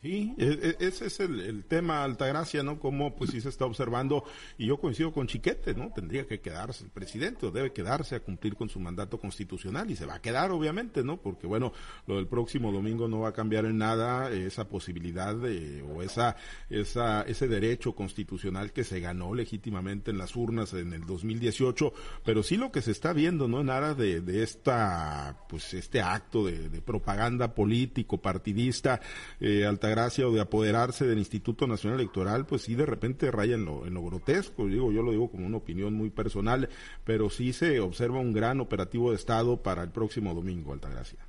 Sí, 0.02 0.34
e, 0.40 0.76
e, 0.80 0.88
ese 0.88 1.06
es 1.06 1.20
el, 1.20 1.64
tema, 1.66 2.04
Altagracia, 2.04 2.64
¿no? 2.64 2.80
Como 2.80 3.16
pues 3.16 3.30
sí 3.30 3.40
se 3.40 3.50
está 3.50 3.66
observando, 3.66 4.24
y 4.58 4.66
yo 4.66 4.78
coincido 4.78 5.12
con 5.12 5.28
Chiquete, 5.28 5.76
¿no? 5.76 5.92
Tendría 5.94 6.26
que 6.26 6.40
quedarse 6.40 6.84
el 6.84 6.90
presidente, 6.90 7.46
o 7.46 7.52
debe 7.52 7.72
quedarse 7.72 8.16
a 8.16 8.20
cumplir 8.22 8.56
con 8.56 8.68
su 8.68 8.80
mandato 8.80 9.20
constitucional, 9.20 9.92
y 9.92 9.96
se 9.96 10.08
va 10.08 10.16
a 10.16 10.22
quedar, 10.22 10.50
obviamente, 10.52 11.04
¿no? 11.04 11.18
Porque 11.18 11.46
bueno, 11.46 11.72
lo 12.08 12.16
del 12.16 12.26
próximo 12.26 12.72
domingo 12.72 13.08
no 13.08 13.20
va 13.20 13.30
a 13.30 13.34
cambiar 13.34 13.66
en 13.66 13.78
nada 13.78 14.32
esa 14.32 14.68
posibilidad 14.68 15.36
de, 15.36 15.84
o 15.84 16.02
esa, 16.02 16.36
esa, 16.72 17.22
ese 17.22 17.48
derecho 17.48 17.94
constitucional 17.94 18.74
que 18.74 18.84
se 18.84 19.02
ganó 19.02 19.36
legítimamente 19.36 20.10
en 20.10 20.18
las 20.18 20.36
urnas 20.36 20.74
en 20.74 20.94
el 20.94 21.06
2018, 21.06 21.94
pero 22.26 22.42
sí 22.42 22.58
lo 22.58 22.72
que 22.72 22.82
se 22.82 22.90
está 22.90 23.14
viendo, 23.14 23.48
¿no? 23.48 23.64
Nada 23.64 23.94
de, 23.94 24.22
de 24.22 24.42
esta, 24.42 25.46
pues 25.48 25.76
este 25.76 26.02
acto 26.02 26.44
de, 26.46 26.82
propaganda 26.82 27.54
político, 27.54 28.20
partidista, 28.20 29.00
eh, 29.40 29.68
gracia 29.92 30.28
o 30.28 30.32
de 30.32 30.42
apoderarse 30.42 31.06
del 31.06 31.20
Instituto 31.20 31.68
Nacional 31.68 32.00
Electoral, 32.00 32.48
pues 32.48 32.64
sí 32.64 32.74
de 32.74 32.88
repente 32.88 33.30
raya 33.30 33.56
en 33.56 33.66
lo, 33.66 33.86
en 33.86 33.94
lo 33.94 34.04
grotesco, 34.04 34.66
digo, 34.66 34.92
yo 34.92 35.04
lo 35.04 35.12
digo 35.12 35.30
como 35.30 35.46
una 35.46 35.58
opinión 35.58 35.94
muy 35.94 36.10
personal, 36.10 36.70
pero 37.04 37.30
sí 37.30 37.54
se 37.54 37.80
observa 37.80 38.20
un 38.20 38.34
gran 38.34 38.60
operativo 38.60 39.12
de 39.12 39.18
Estado 39.18 39.62
para 39.62 39.84
el 39.84 39.92
próximo 39.92 40.34
domingo, 40.34 40.74
Altagracia. 40.74 41.20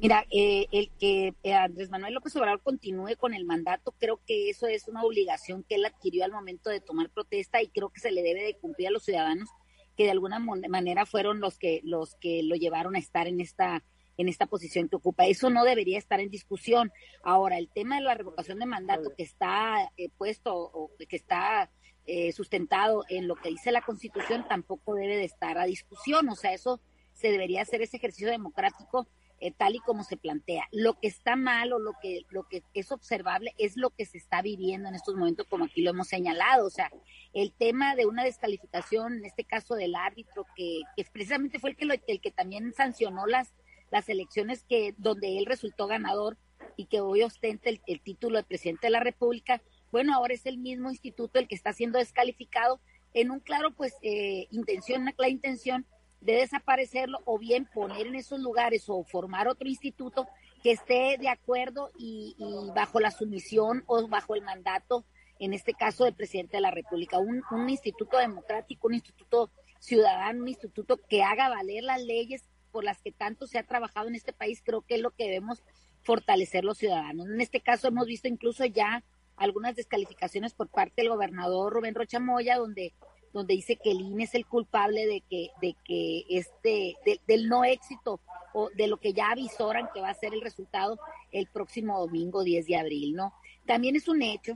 Mira, 0.00 0.24
eh, 0.30 0.66
el 0.70 0.90
que 0.98 1.34
eh, 1.42 1.54
Andrés 1.54 1.90
Manuel 1.90 2.14
López 2.14 2.34
Obrador 2.36 2.60
continúe 2.62 3.16
con 3.18 3.34
el 3.34 3.44
mandato, 3.44 3.92
creo 3.98 4.20
que 4.26 4.48
eso 4.48 4.66
es 4.66 4.86
una 4.86 5.02
obligación 5.02 5.64
que 5.68 5.74
él 5.74 5.84
adquirió 5.84 6.24
al 6.24 6.32
momento 6.32 6.70
de 6.70 6.80
tomar 6.80 7.10
protesta 7.10 7.60
y 7.62 7.68
creo 7.68 7.90
que 7.90 8.00
se 8.00 8.12
le 8.12 8.22
debe 8.22 8.44
de 8.44 8.54
cumplir 8.54 8.88
a 8.88 8.92
los 8.92 9.04
ciudadanos 9.04 9.48
que 9.96 10.04
de 10.04 10.12
alguna 10.12 10.38
manera 10.38 11.04
fueron 11.04 11.40
los 11.40 11.58
que 11.58 11.80
los 11.82 12.14
que 12.14 12.44
lo 12.44 12.54
llevaron 12.54 12.94
a 12.94 13.00
estar 13.00 13.26
en 13.26 13.40
esta 13.40 13.82
en 14.18 14.28
esta 14.28 14.46
posición 14.46 14.88
que 14.88 14.96
ocupa. 14.96 15.26
Eso 15.26 15.48
no 15.48 15.64
debería 15.64 15.96
estar 15.96 16.20
en 16.20 16.28
discusión. 16.28 16.92
Ahora, 17.22 17.56
el 17.56 17.68
tema 17.68 17.96
de 17.96 18.02
la 18.02 18.14
revocación 18.14 18.58
de 18.58 18.66
mandato 18.66 19.14
que 19.16 19.22
está 19.22 19.90
eh, 19.96 20.10
puesto 20.18 20.54
o 20.54 20.90
que 20.98 21.16
está 21.16 21.70
eh, 22.04 22.32
sustentado 22.32 23.04
en 23.08 23.28
lo 23.28 23.36
que 23.36 23.50
dice 23.50 23.70
la 23.70 23.82
Constitución 23.82 24.46
tampoco 24.48 24.94
debe 24.94 25.16
de 25.16 25.24
estar 25.24 25.56
a 25.56 25.64
discusión. 25.64 26.28
O 26.28 26.34
sea, 26.34 26.52
eso 26.52 26.80
se 27.14 27.30
debería 27.30 27.62
hacer 27.62 27.80
ese 27.80 27.96
ejercicio 27.96 28.28
democrático 28.28 29.08
eh, 29.40 29.52
tal 29.52 29.76
y 29.76 29.78
como 29.78 30.02
se 30.02 30.16
plantea. 30.16 30.64
Lo 30.72 30.98
que 30.98 31.06
está 31.06 31.36
mal 31.36 31.72
o 31.72 31.78
lo 31.78 31.92
que, 32.02 32.22
lo 32.30 32.48
que 32.48 32.64
es 32.74 32.90
observable 32.90 33.54
es 33.56 33.76
lo 33.76 33.90
que 33.90 34.04
se 34.04 34.18
está 34.18 34.42
viviendo 34.42 34.88
en 34.88 34.96
estos 34.96 35.14
momentos, 35.14 35.46
como 35.48 35.66
aquí 35.66 35.82
lo 35.82 35.90
hemos 35.90 36.08
señalado. 36.08 36.66
O 36.66 36.70
sea, 36.70 36.90
el 37.34 37.52
tema 37.52 37.94
de 37.94 38.06
una 38.06 38.24
descalificación, 38.24 39.18
en 39.18 39.24
este 39.24 39.44
caso 39.44 39.76
del 39.76 39.94
árbitro, 39.94 40.44
que, 40.56 40.80
que 40.96 41.04
precisamente 41.04 41.60
fue 41.60 41.70
el 41.70 41.76
que, 41.76 41.84
lo, 41.84 41.94
el 41.94 42.20
que 42.20 42.32
también 42.32 42.72
sancionó 42.72 43.26
las 43.26 43.54
las 43.90 44.08
elecciones 44.08 44.64
que 44.64 44.94
donde 44.98 45.38
él 45.38 45.46
resultó 45.46 45.86
ganador 45.86 46.36
y 46.76 46.86
que 46.86 47.00
hoy 47.00 47.22
ostenta 47.22 47.70
el, 47.70 48.00
título 48.00 48.38
de 48.38 48.44
presidente 48.44 48.86
de 48.86 48.92
la 48.92 49.00
República, 49.00 49.62
bueno, 49.90 50.14
ahora 50.14 50.34
es 50.34 50.46
el 50.46 50.58
mismo 50.58 50.90
instituto 50.90 51.38
el 51.38 51.48
que 51.48 51.54
está 51.54 51.72
siendo 51.72 51.98
descalificado 51.98 52.80
en 53.14 53.30
un 53.30 53.40
claro, 53.40 53.72
pues, 53.72 53.94
eh, 54.02 54.46
intención, 54.50 55.02
una 55.02 55.12
clara 55.12 55.30
intención 55.30 55.86
de 56.20 56.34
desaparecerlo 56.34 57.20
o 57.24 57.38
bien 57.38 57.68
poner 57.72 58.06
en 58.06 58.16
esos 58.16 58.40
lugares 58.40 58.84
o 58.88 59.02
formar 59.04 59.48
otro 59.48 59.68
instituto 59.68 60.26
que 60.62 60.72
esté 60.72 61.16
de 61.18 61.28
acuerdo 61.28 61.90
y, 61.96 62.36
bajo 62.74 63.00
la 63.00 63.10
sumisión 63.10 63.84
o 63.86 64.06
bajo 64.08 64.34
el 64.34 64.42
mandato, 64.42 65.04
en 65.38 65.54
este 65.54 65.72
caso 65.72 66.04
del 66.04 66.14
presidente 66.14 66.56
de 66.56 66.62
la 66.62 66.72
República, 66.72 67.18
un, 67.18 67.42
un 67.52 67.70
instituto 67.70 68.18
democrático, 68.18 68.88
un 68.88 68.94
instituto 68.94 69.50
ciudadano, 69.78 70.42
un 70.42 70.48
instituto 70.48 70.96
que 71.08 71.22
haga 71.22 71.48
valer 71.48 71.84
las 71.84 72.02
leyes 72.02 72.44
por 72.68 72.84
las 72.84 73.00
que 73.02 73.12
tanto 73.12 73.46
se 73.46 73.58
ha 73.58 73.62
trabajado 73.64 74.08
en 74.08 74.14
este 74.14 74.32
país, 74.32 74.62
creo 74.64 74.82
que 74.82 74.96
es 74.96 75.00
lo 75.00 75.10
que 75.10 75.24
debemos 75.24 75.62
fortalecer 76.02 76.64
los 76.64 76.78
ciudadanos. 76.78 77.26
En 77.26 77.40
este 77.40 77.60
caso 77.60 77.88
hemos 77.88 78.06
visto 78.06 78.28
incluso 78.28 78.64
ya 78.64 79.02
algunas 79.36 79.76
descalificaciones 79.76 80.54
por 80.54 80.68
parte 80.68 81.02
del 81.02 81.10
gobernador 81.10 81.72
Rubén 81.72 81.94
Rocha 81.94 82.20
Moya, 82.20 82.56
donde 82.56 82.92
donde 83.32 83.54
dice 83.54 83.76
que 83.76 83.90
el 83.90 84.00
INE 84.00 84.24
es 84.24 84.34
el 84.34 84.46
culpable 84.46 85.06
de 85.06 85.20
que 85.20 85.50
de 85.60 85.76
que 85.84 86.24
este 86.28 86.96
del 87.26 87.48
no 87.48 87.64
éxito 87.64 88.20
o 88.52 88.70
de 88.70 88.86
lo 88.86 88.98
que 88.98 89.12
ya 89.12 89.30
avisoran 89.30 89.88
que 89.92 90.00
va 90.00 90.10
a 90.10 90.14
ser 90.14 90.32
el 90.32 90.40
resultado 90.40 90.98
el 91.30 91.46
próximo 91.46 92.00
domingo 92.00 92.42
10 92.42 92.66
de 92.66 92.76
abril, 92.76 93.14
¿no? 93.14 93.34
También 93.66 93.96
es 93.96 94.08
un 94.08 94.22
hecho 94.22 94.54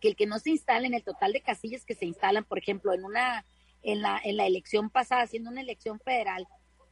que 0.00 0.08
el 0.08 0.16
que 0.16 0.26
no 0.26 0.38
se 0.38 0.50
instale 0.50 0.86
en 0.86 0.94
el 0.94 1.04
total 1.04 1.32
de 1.32 1.40
casillas 1.40 1.84
que 1.84 1.94
se 1.94 2.04
instalan, 2.04 2.44
por 2.44 2.58
ejemplo, 2.58 2.92
en 2.92 3.04
una 3.04 3.44
en 3.82 4.02
la 4.02 4.20
en 4.22 4.36
la 4.36 4.46
elección 4.46 4.90
pasada, 4.90 5.26
siendo 5.26 5.50
una 5.50 5.62
elección 5.62 5.98
federal, 6.00 6.46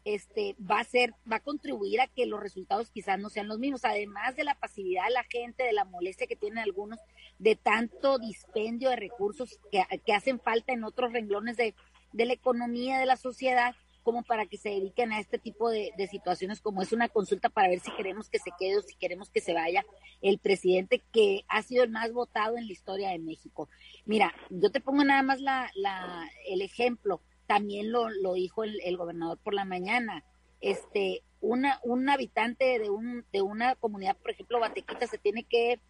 este 0.04 0.54
va 0.58 0.80
a 0.80 0.84
ser, 0.84 1.14
va 1.30 1.36
a 1.36 1.42
contribuir 1.42 2.00
a 2.00 2.06
que 2.06 2.26
los 2.26 2.40
resultados 2.40 2.90
quizás 2.90 3.18
no 3.18 3.30
sean 3.30 3.48
los 3.48 3.58
mismos, 3.58 3.84
además 3.84 4.36
de 4.36 4.44
la 4.44 4.54
pasividad 4.54 5.04
de 5.04 5.12
la 5.12 5.24
gente, 5.24 5.64
de 5.64 5.72
la 5.72 5.84
molestia 5.84 6.26
que 6.26 6.36
tienen 6.36 6.58
algunos, 6.58 6.98
de 7.38 7.56
tanto 7.56 8.18
dispendio 8.18 8.90
de 8.90 8.96
recursos 8.96 9.58
que, 9.72 9.82
que 10.04 10.12
hacen 10.12 10.40
falta 10.40 10.72
en 10.72 10.84
otros 10.84 11.12
renglones 11.12 11.56
de, 11.56 11.74
de, 12.12 12.26
la 12.26 12.34
economía, 12.34 12.98
de 12.98 13.06
la 13.06 13.16
sociedad, 13.16 13.74
como 14.02 14.22
para 14.22 14.44
que 14.44 14.58
se 14.58 14.68
dediquen 14.68 15.12
a 15.12 15.20
este 15.20 15.38
tipo 15.38 15.70
de, 15.70 15.92
de, 15.96 16.06
situaciones, 16.06 16.60
como 16.60 16.82
es 16.82 16.92
una 16.92 17.08
consulta 17.08 17.48
para 17.48 17.68
ver 17.68 17.80
si 17.80 17.90
queremos 17.92 18.28
que 18.28 18.38
se 18.38 18.50
quede 18.58 18.76
o 18.76 18.82
si 18.82 18.94
queremos 18.96 19.30
que 19.30 19.40
se 19.40 19.54
vaya 19.54 19.86
el 20.20 20.38
presidente 20.38 21.02
que 21.10 21.44
ha 21.48 21.62
sido 21.62 21.82
el 21.82 21.90
más 21.90 22.12
votado 22.12 22.58
en 22.58 22.66
la 22.66 22.72
historia 22.72 23.08
de 23.08 23.18
México. 23.18 23.70
Mira, 24.04 24.34
yo 24.50 24.70
te 24.70 24.80
pongo 24.80 25.02
nada 25.04 25.22
más 25.22 25.40
la, 25.40 25.70
la, 25.74 26.28
el 26.46 26.60
ejemplo 26.60 27.22
también 27.46 27.92
lo, 27.92 28.08
lo 28.08 28.34
dijo 28.34 28.64
el, 28.64 28.80
el, 28.84 28.96
gobernador 28.96 29.38
por 29.38 29.54
la 29.54 29.64
mañana. 29.64 30.24
Este, 30.60 31.22
una, 31.40 31.78
un 31.82 32.08
habitante 32.08 32.78
de, 32.78 32.90
un, 32.90 33.24
de 33.32 33.42
una 33.42 33.74
comunidad, 33.76 34.16
por 34.16 34.30
ejemplo, 34.30 34.60
Batequita, 34.60 35.06
se 35.06 35.18
tiene 35.18 35.44
que 35.44 35.80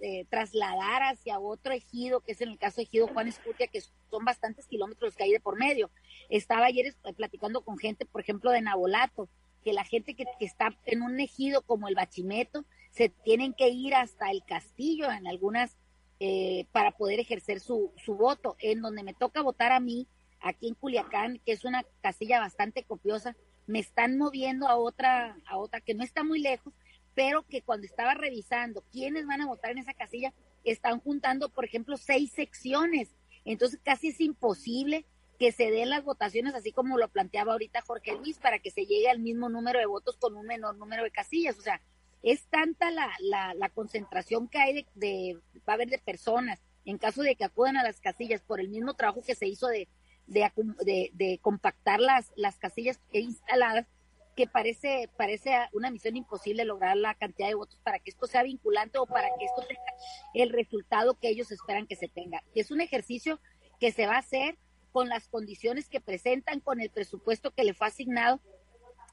eh, 0.00 0.24
trasladar 0.30 1.02
hacia 1.02 1.40
otro 1.40 1.72
ejido, 1.72 2.20
que 2.20 2.32
es 2.32 2.40
en 2.40 2.50
el 2.50 2.58
caso 2.58 2.76
de 2.76 2.84
ejido 2.84 3.08
Juan 3.08 3.26
Escutia, 3.26 3.66
que 3.66 3.80
son 3.80 4.24
bastantes 4.24 4.66
kilómetros 4.66 5.16
que 5.16 5.24
hay 5.24 5.32
de 5.32 5.40
por 5.40 5.58
medio. 5.58 5.90
Estaba 6.28 6.66
ayer 6.66 6.94
platicando 7.16 7.62
con 7.62 7.76
gente, 7.76 8.06
por 8.06 8.20
ejemplo, 8.20 8.52
de 8.52 8.60
Nabolato, 8.60 9.28
que 9.64 9.72
la 9.72 9.84
gente 9.84 10.14
que, 10.14 10.24
que 10.38 10.44
está 10.44 10.76
en 10.84 11.02
un 11.02 11.18
ejido 11.18 11.62
como 11.62 11.88
el 11.88 11.96
Bachimeto, 11.96 12.64
se 12.92 13.08
tienen 13.08 13.54
que 13.54 13.68
ir 13.68 13.94
hasta 13.94 14.30
el 14.30 14.44
castillo 14.44 15.10
en 15.10 15.26
algunas, 15.26 15.76
eh, 16.20 16.66
para 16.70 16.92
poder 16.92 17.18
ejercer 17.18 17.58
su, 17.58 17.92
su 17.96 18.14
voto. 18.14 18.56
En 18.60 18.80
donde 18.80 19.02
me 19.02 19.14
toca 19.14 19.42
votar 19.42 19.72
a 19.72 19.80
mí, 19.80 20.06
aquí 20.46 20.68
en 20.68 20.74
Culiacán, 20.74 21.40
que 21.44 21.52
es 21.52 21.64
una 21.64 21.84
casilla 22.00 22.40
bastante 22.40 22.84
copiosa, 22.84 23.36
me 23.66 23.78
están 23.80 24.16
moviendo 24.16 24.68
a 24.68 24.76
otra, 24.76 25.36
a 25.46 25.58
otra 25.58 25.80
que 25.80 25.94
no 25.94 26.04
está 26.04 26.22
muy 26.22 26.40
lejos, 26.40 26.72
pero 27.14 27.42
que 27.46 27.62
cuando 27.62 27.86
estaba 27.86 28.14
revisando 28.14 28.84
quiénes 28.92 29.26
van 29.26 29.40
a 29.40 29.46
votar 29.46 29.72
en 29.72 29.78
esa 29.78 29.94
casilla, 29.94 30.32
están 30.64 31.00
juntando, 31.00 31.48
por 31.48 31.64
ejemplo, 31.64 31.96
seis 31.96 32.32
secciones. 32.32 33.14
Entonces 33.44 33.80
casi 33.82 34.08
es 34.08 34.20
imposible 34.20 35.04
que 35.38 35.52
se 35.52 35.70
den 35.70 35.90
las 35.90 36.04
votaciones 36.04 36.54
así 36.54 36.72
como 36.72 36.96
lo 36.98 37.08
planteaba 37.08 37.52
ahorita 37.52 37.82
Jorge 37.82 38.16
Luis 38.16 38.38
para 38.38 38.58
que 38.58 38.70
se 38.70 38.86
llegue 38.86 39.08
al 39.08 39.18
mismo 39.18 39.48
número 39.48 39.78
de 39.78 39.86
votos 39.86 40.16
con 40.16 40.36
un 40.36 40.46
menor 40.46 40.76
número 40.76 41.04
de 41.04 41.10
casillas. 41.10 41.58
O 41.58 41.62
sea, 41.62 41.80
es 42.22 42.46
tanta 42.46 42.90
la, 42.90 43.10
la, 43.20 43.54
la 43.54 43.68
concentración 43.68 44.48
que 44.48 44.58
hay 44.58 44.72
de, 44.74 44.86
de, 44.94 45.34
va 45.68 45.72
a 45.72 45.74
haber 45.74 45.88
de 45.88 45.98
personas 45.98 46.60
en 46.84 46.98
caso 46.98 47.22
de 47.22 47.34
que 47.34 47.44
acudan 47.44 47.76
a 47.76 47.82
las 47.82 48.00
casillas 48.00 48.42
por 48.42 48.60
el 48.60 48.68
mismo 48.68 48.94
trabajo 48.94 49.22
que 49.22 49.34
se 49.34 49.46
hizo 49.46 49.66
de, 49.66 49.88
de, 50.26 51.38
compactar 51.42 52.00
las, 52.00 52.32
las 52.36 52.58
casillas 52.58 53.00
instaladas, 53.12 53.86
que 54.36 54.46
parece, 54.46 55.08
parece 55.16 55.56
una 55.72 55.90
misión 55.90 56.16
imposible 56.16 56.66
lograr 56.66 56.96
la 56.96 57.14
cantidad 57.14 57.48
de 57.48 57.54
votos 57.54 57.80
para 57.82 57.98
que 57.98 58.10
esto 58.10 58.26
sea 58.26 58.42
vinculante 58.42 58.98
o 58.98 59.06
para 59.06 59.28
que 59.38 59.46
esto 59.46 59.62
tenga 59.66 59.82
el 60.34 60.50
resultado 60.50 61.18
que 61.18 61.30
ellos 61.30 61.50
esperan 61.50 61.86
que 61.86 61.96
se 61.96 62.08
tenga. 62.08 62.44
Es 62.54 62.70
un 62.70 62.82
ejercicio 62.82 63.40
que 63.80 63.92
se 63.92 64.06
va 64.06 64.16
a 64.16 64.18
hacer 64.18 64.58
con 64.92 65.08
las 65.08 65.28
condiciones 65.28 65.88
que 65.88 66.00
presentan, 66.00 66.60
con 66.60 66.80
el 66.80 66.90
presupuesto 66.90 67.50
que 67.50 67.64
le 67.64 67.74
fue 67.74 67.86
asignado 67.86 68.40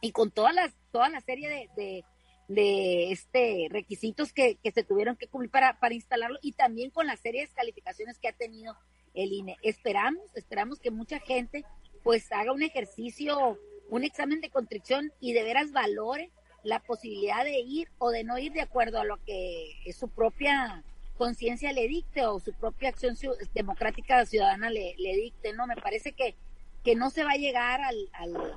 y 0.02 0.12
con 0.12 0.32
todas 0.32 0.54
las, 0.54 0.74
toda 0.92 1.10
la 1.10 1.22
serie 1.22 1.50
de, 1.50 2.04
de, 2.50 3.12
este 3.12 3.68
requisitos 3.70 4.34
que, 4.34 4.58
que, 4.58 4.72
se 4.72 4.84
tuvieron 4.84 5.16
que 5.16 5.28
cumplir 5.28 5.52
para, 5.52 5.80
para 5.80 5.94
instalarlo 5.94 6.38
y 6.42 6.52
también 6.52 6.90
con 6.90 7.08
las 7.08 7.22
serie 7.22 7.48
de 7.48 7.54
calificaciones 7.54 8.20
que 8.20 8.28
ha 8.28 8.34
tenido 8.34 8.78
el 9.14 9.34
INE. 9.34 9.58
Esperamos, 9.62 10.24
esperamos 10.36 10.80
que 10.80 10.92
mucha 10.92 11.20
gente 11.20 11.66
pues 12.04 12.32
haga 12.32 12.52
un 12.52 12.64
ejercicio, 12.64 13.58
un 13.90 14.04
examen 14.04 14.42
de 14.42 14.50
contrición 14.50 15.12
y 15.20 15.34
de 15.34 15.44
veras 15.44 15.72
valore 15.72 16.32
la 16.64 16.80
posibilidad 16.80 17.44
de 17.44 17.60
ir 17.60 17.90
o 17.98 18.10
de 18.10 18.24
no 18.24 18.38
ir 18.38 18.54
de 18.54 18.62
acuerdo 18.62 19.00
a 19.00 19.06
lo 19.06 19.18
que 19.24 19.76
su 19.98 20.10
propia 20.10 20.84
conciencia 21.18 21.72
le 21.72 21.88
dicte 21.88 22.26
o 22.26 22.40
su 22.40 22.54
propia 22.54 22.90
acción 22.90 23.16
democrática 23.54 24.26
ciudadana 24.26 24.70
le, 24.70 24.96
le, 24.98 25.16
dicte, 25.16 25.54
¿no? 25.54 25.68
Me 25.68 25.76
parece 25.76 26.14
que, 26.14 26.36
que 26.84 26.96
no 26.96 27.10
se 27.10 27.24
va 27.24 27.32
a 27.32 27.38
llegar 27.38 27.82
al, 27.82 28.10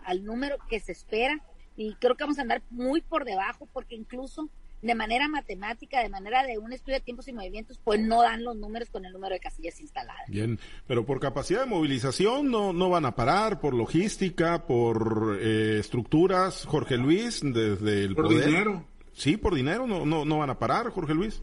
al 0.05 0.25
número 0.25 0.57
que 0.69 0.81
se 0.81 0.93
espera 0.93 1.41
y 1.77 1.95
creo 1.97 2.17
que 2.17 2.25
vamos 2.25 2.39
a 2.39 2.43
andar 2.43 2.63
muy 2.71 3.03
por 3.03 3.25
debajo 3.25 3.69
porque 3.73 3.95
incluso 3.95 4.49
de 4.83 4.95
manera 4.95 5.29
matemática, 5.29 6.03
de 6.03 6.09
manera 6.09 6.43
de 6.45 6.59
un 6.59 6.73
estudio 6.73 6.99
de 6.99 7.05
tiempos 7.05 7.29
y 7.29 7.33
movimientos, 7.33 7.81
pues 7.83 8.01
no 8.01 8.23
dan 8.23 8.45
los 8.45 8.57
números 8.57 8.91
con 8.91 9.05
el 9.05 9.13
número 9.13 9.35
de 9.35 9.41
casillas 9.41 9.81
instaladas. 9.81 10.29
Bien, 10.29 10.59
pero 10.87 11.05
por 11.05 11.21
capacidad 11.21 11.61
de 11.61 11.67
movilización 11.67 12.51
no, 12.51 12.73
no 12.73 12.91
van 12.91 13.07
a 13.07 13.15
parar, 13.15 13.61
por 13.61 13.75
logística, 13.75 14.67
por 14.67 15.39
eh, 15.41 15.79
estructuras, 15.79 16.67
Jorge 16.67 16.97
Luis, 16.97 17.41
desde 17.43 18.05
el 18.05 18.15
por 18.15 18.29
dinero. 18.29 18.85
sí, 19.13 19.37
por 19.37 19.55
dinero, 19.55 19.87
no, 19.87 20.05
no, 20.05 20.25
no 20.25 20.39
van 20.39 20.51
a 20.51 20.59
parar, 20.59 20.91
Jorge 20.91 21.15
Luis. 21.15 21.43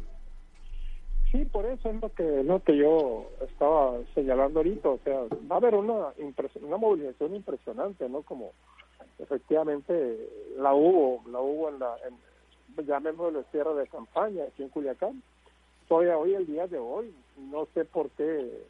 Sí, 1.31 1.45
por 1.45 1.65
eso 1.65 1.89
es 1.89 1.99
lo 1.99 2.13
que, 2.13 2.43
lo 2.43 2.61
que 2.61 2.77
yo 2.77 3.27
estaba 3.41 3.97
señalando 4.13 4.59
ahorita, 4.59 4.89
o 4.89 4.99
sea, 5.03 5.19
va 5.51 5.55
a 5.55 5.57
haber 5.57 5.73
una, 5.73 6.13
una 6.61 6.77
movilización 6.77 7.35
impresionante, 7.35 8.07
¿no? 8.07 8.21
Como 8.21 8.51
efectivamente 9.17 10.29
la 10.57 10.75
hubo, 10.75 11.27
la 11.31 11.39
hubo 11.39 11.69
en 11.69 11.79
la, 11.79 11.95
en, 12.07 12.13
llamémoslo 12.77 13.43
cierre 13.51 13.73
de 13.75 13.87
campaña 13.87 14.45
aquí 14.45 14.63
en 14.63 14.69
Culiacán. 14.69 15.21
Todavía 15.87 16.17
hoy, 16.17 16.33
el 16.33 16.45
día 16.45 16.67
de 16.67 16.79
hoy, 16.79 17.13
no 17.37 17.67
sé 17.73 17.85
por 17.85 18.09
qué, 18.11 18.65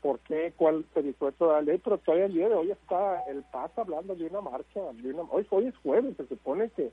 por 0.00 0.18
qué, 0.20 0.52
cuál 0.56 0.84
pericueto 0.94 1.48
de 1.48 1.52
la 1.52 1.62
ley, 1.62 1.80
pero 1.82 1.98
todavía 1.98 2.26
el 2.26 2.34
día 2.34 2.48
de 2.48 2.54
hoy 2.54 2.70
está 2.70 3.22
el 3.24 3.42
PAS 3.44 3.70
hablando 3.76 4.14
de 4.14 4.26
una 4.26 4.40
marcha, 4.40 4.80
hoy, 5.30 5.46
hoy 5.50 5.66
es 5.66 5.76
jueves, 5.78 6.16
se 6.16 6.26
supone 6.26 6.70
que 6.70 6.90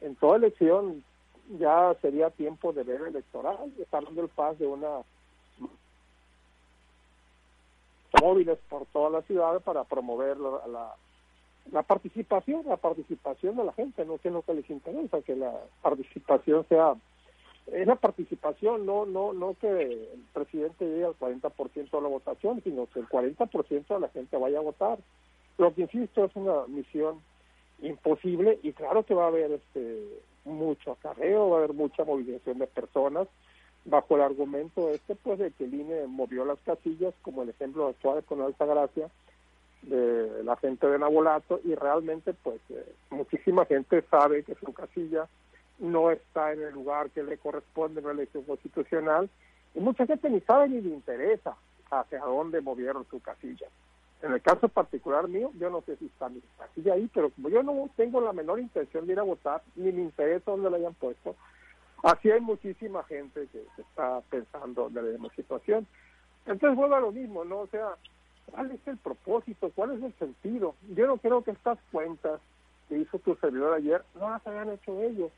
en 0.00 0.16
toda 0.16 0.36
elección 0.36 1.04
ya 1.58 1.94
sería 2.00 2.30
tiempo 2.30 2.72
de 2.72 2.82
ver 2.82 3.02
electoral, 3.02 3.72
está 3.78 3.98
hablando 3.98 4.22
el 4.22 4.28
PAS 4.28 4.58
de 4.58 4.66
una 4.66 5.02
móviles 8.20 8.58
por 8.68 8.86
toda 8.86 9.10
la 9.10 9.22
ciudad 9.22 9.60
para 9.60 9.84
promover 9.84 10.36
la, 10.36 10.94
participación, 11.82 12.62
la 12.66 12.76
participación 12.76 13.56
de 13.56 13.64
la 13.64 13.72
gente, 13.72 14.04
no 14.04 14.18
que 14.18 14.28
es 14.28 14.34
lo 14.34 14.42
que 14.42 14.54
les 14.54 14.68
interesa, 14.68 15.22
que 15.22 15.36
la 15.36 15.52
participación 15.80 16.66
sea 16.68 16.94
esa 17.66 17.94
participación, 17.94 18.84
no 18.84 19.06
no 19.06 19.32
no 19.32 19.54
que 19.54 19.68
el 19.68 20.24
presidente 20.32 20.84
llegue 20.84 21.04
al 21.04 21.18
40% 21.18 21.90
de 21.90 22.00
la 22.00 22.08
votación, 22.08 22.60
sino 22.64 22.86
que 22.86 23.00
el 23.00 23.08
40% 23.08 23.86
de 23.86 24.00
la 24.00 24.08
gente 24.08 24.36
vaya 24.36 24.58
a 24.58 24.62
votar. 24.62 24.98
Lo 25.58 25.72
que 25.72 25.82
insisto 25.82 26.24
es 26.24 26.34
una 26.34 26.66
misión 26.66 27.20
imposible 27.80 28.58
y 28.62 28.72
claro 28.72 29.04
que 29.04 29.14
va 29.14 29.24
a 29.24 29.28
haber 29.28 29.52
este 29.52 30.22
mucho 30.44 30.92
acarreo, 30.92 31.50
va 31.50 31.56
a 31.56 31.58
haber 31.58 31.72
mucha 31.72 32.04
movilización 32.04 32.58
de 32.58 32.66
personas 32.66 33.28
bajo 33.84 34.16
el 34.16 34.22
argumento 34.22 34.90
este 34.90 35.14
pues 35.16 35.38
de 35.38 35.50
que 35.52 35.64
el 35.64 35.74
INE 35.74 36.06
movió 36.06 36.44
las 36.44 36.60
casillas 36.60 37.14
como 37.22 37.42
el 37.42 37.50
ejemplo 37.50 37.88
actual 37.88 38.22
con 38.24 38.40
Alta 38.40 38.64
Gracia 38.64 39.08
de 39.82 40.44
la 40.44 40.56
gente 40.56 40.86
de 40.86 40.98
Nabolato 40.98 41.60
y 41.64 41.74
realmente 41.74 42.34
pues 42.34 42.60
eh, 42.70 42.94
muchísima 43.10 43.64
gente 43.66 44.02
sabe 44.10 44.44
que 44.44 44.54
su 44.54 44.72
casilla 44.72 45.28
no 45.78 46.10
está 46.10 46.52
en 46.52 46.62
el 46.62 46.72
lugar 46.72 47.10
que 47.10 47.22
le 47.22 47.38
corresponde 47.38 48.00
en 48.00 48.06
la 48.06 48.12
elección 48.12 48.44
constitucional 48.44 49.28
y 49.74 49.80
mucha 49.80 50.06
gente 50.06 50.30
ni 50.30 50.40
sabe 50.40 50.68
ni 50.68 50.80
le 50.80 50.90
interesa 50.90 51.56
hacia 51.90 52.20
dónde 52.20 52.60
movieron 52.60 53.06
su 53.10 53.20
casilla. 53.20 53.66
En 54.22 54.32
el 54.32 54.40
caso 54.40 54.68
particular 54.68 55.26
mío, 55.28 55.50
yo 55.58 55.68
no 55.68 55.82
sé 55.82 55.96
si 55.96 56.06
está 56.06 56.28
mi 56.28 56.40
casilla 56.56 56.94
ahí, 56.94 57.10
pero 57.12 57.30
como 57.30 57.48
yo 57.48 57.62
no 57.62 57.90
tengo 57.96 58.20
la 58.20 58.32
menor 58.32 58.60
intención 58.60 59.06
de 59.06 59.14
ir 59.14 59.18
a 59.18 59.24
votar, 59.24 59.62
ni 59.74 59.90
me 59.90 60.02
interesa 60.02 60.52
dónde 60.52 60.70
la 60.70 60.76
hayan 60.76 60.94
puesto, 60.94 61.34
así 62.04 62.30
hay 62.30 62.40
muchísima 62.40 63.02
gente 63.04 63.48
que, 63.50 63.64
está 63.80 64.20
pensando 64.30 64.88
de 64.90 65.02
la 65.02 65.08
misma 65.10 65.28
situación. 65.34 65.86
Entonces 66.46 66.76
vuelvo 66.76 66.94
a 66.94 67.00
lo 67.00 67.10
mismo, 67.10 67.44
¿no? 67.44 67.60
O 67.60 67.66
sea, 67.66 67.96
¿cuál 68.46 68.70
es 68.70 68.86
el 68.86 68.96
propósito? 68.98 69.70
¿Cuál 69.74 69.92
es 69.92 70.02
el 70.02 70.12
sentido? 70.14 70.74
Yo 70.94 71.06
no 71.06 71.16
creo 71.16 71.42
que 71.42 71.52
estas 71.52 71.78
cuentas 71.90 72.40
que 72.88 72.98
hizo 72.98 73.18
tu 73.18 73.34
servidor 73.36 73.74
ayer 73.74 74.02
no 74.14 74.30
las 74.30 74.46
hayan 74.46 74.70
hecho 74.70 75.00
ellos. 75.02 75.30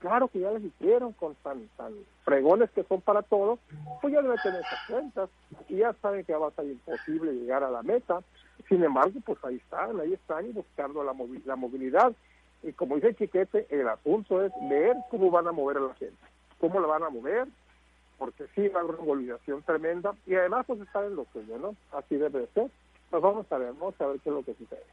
Claro 0.00 0.28
que 0.28 0.40
ya 0.40 0.50
les 0.52 0.64
hicieron 0.64 1.12
con 1.12 1.34
tan, 1.36 1.68
tan 1.76 1.92
fregones 2.24 2.70
que 2.70 2.84
son 2.84 3.02
para 3.02 3.20
todos, 3.22 3.58
pues 4.00 4.14
ya 4.14 4.22
deben 4.22 4.38
tener 4.42 4.60
esas 4.60 4.86
cuentas 4.88 5.30
y 5.68 5.76
ya 5.76 5.92
saben 6.00 6.24
que 6.24 6.34
va 6.34 6.48
a 6.48 6.52
ser 6.52 6.66
imposible 6.66 7.32
llegar 7.32 7.62
a 7.62 7.70
la 7.70 7.82
meta. 7.82 8.22
Sin 8.68 8.82
embargo, 8.82 9.20
pues 9.24 9.38
ahí 9.44 9.56
están, 9.56 10.00
ahí 10.00 10.14
están 10.14 10.46
y 10.46 10.52
buscando 10.52 11.04
la, 11.04 11.14
la 11.44 11.56
movilidad. 11.56 12.12
Y 12.62 12.72
como 12.72 12.94
dice 12.94 13.14
Chiquete, 13.14 13.66
el 13.68 13.88
asunto 13.88 14.42
es 14.42 14.52
ver 14.70 14.96
cómo 15.10 15.30
van 15.30 15.48
a 15.48 15.52
mover 15.52 15.78
a 15.78 15.80
la 15.80 15.94
gente, 15.94 16.16
cómo 16.58 16.80
la 16.80 16.86
van 16.86 17.02
a 17.02 17.10
mover, 17.10 17.46
porque 18.20 18.46
sí 18.54 18.68
va 18.68 18.80
a 18.80 18.82
haber 18.82 18.96
una 18.96 19.04
movilización 19.04 19.62
tremenda 19.62 20.14
y 20.26 20.34
además 20.34 20.66
pues 20.66 20.78
están 20.82 21.06
en 21.06 21.16
lo 21.16 21.26
suyo, 21.32 21.58
¿no? 21.58 21.74
Así 21.90 22.16
debe 22.16 22.40
de 22.40 22.46
ser. 22.48 22.70
Pues 23.08 23.22
vamos 23.22 23.50
a 23.50 23.56
ver, 23.58 23.72
vamos 23.72 23.98
a 23.98 24.06
ver 24.06 24.20
qué 24.20 24.28
es 24.28 24.34
lo 24.34 24.44
que 24.44 24.54
sucede 24.54 24.84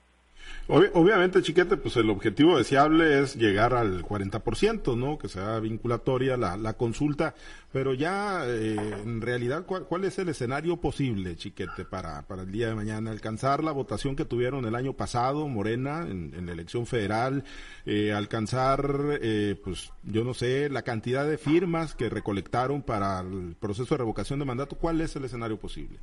obviamente, 0.68 1.42
Chiquete, 1.42 1.78
pues 1.78 1.96
el 1.98 2.10
objetivo 2.10 2.58
deseable 2.58 3.22
es 3.22 3.36
llegar 3.36 3.74
al 3.74 4.04
40%, 4.04 4.98
¿no? 4.98 5.18
Que 5.18 5.30
sea 5.30 5.60
vinculatoria 5.60 6.36
la, 6.36 6.58
la 6.58 6.74
consulta, 6.74 7.36
pero 7.72 7.94
ya 7.94 8.42
eh, 8.46 8.76
en 9.04 9.22
realidad, 9.22 9.66
¿cuál, 9.66 10.04
es 10.04 10.18
el 10.20 10.30
escenario 10.30 10.78
posible, 10.78 11.36
Chiquete, 11.36 11.86
para, 11.86 12.22
para 12.24 12.44
el 12.44 12.52
día 12.52 12.68
de 12.70 12.76
mañana? 12.76 13.12
Alcanzar 13.12 13.64
la 13.64 13.72
votación 13.72 14.16
que 14.16 14.26
tuvieron 14.26 14.66
el 14.66 14.76
año 14.76 14.94
pasado, 14.94 15.48
Morena, 15.48 16.08
en, 16.10 16.46
la 16.46 16.54
elección 16.54 16.86
federal, 16.86 17.44
eh, 17.86 18.14
alcanzar, 18.14 19.20
eh, 19.22 19.60
pues 19.64 19.92
yo 20.04 20.24
no 20.24 20.34
sé, 20.34 20.70
la 20.70 20.82
cantidad 20.82 21.28
de 21.28 21.38
firmas 21.38 21.94
que 21.94 22.10
recolectaron 22.10 22.82
para 22.82 23.20
el 23.20 23.56
proceso 23.60 23.94
de 23.94 24.00
revocación 24.00 24.40
de 24.40 24.46
mandato, 24.46 24.76
¿cuál 24.76 25.00
es 25.02 25.16
el 25.16 25.26
escenario 25.26 25.60
posible? 25.60 26.00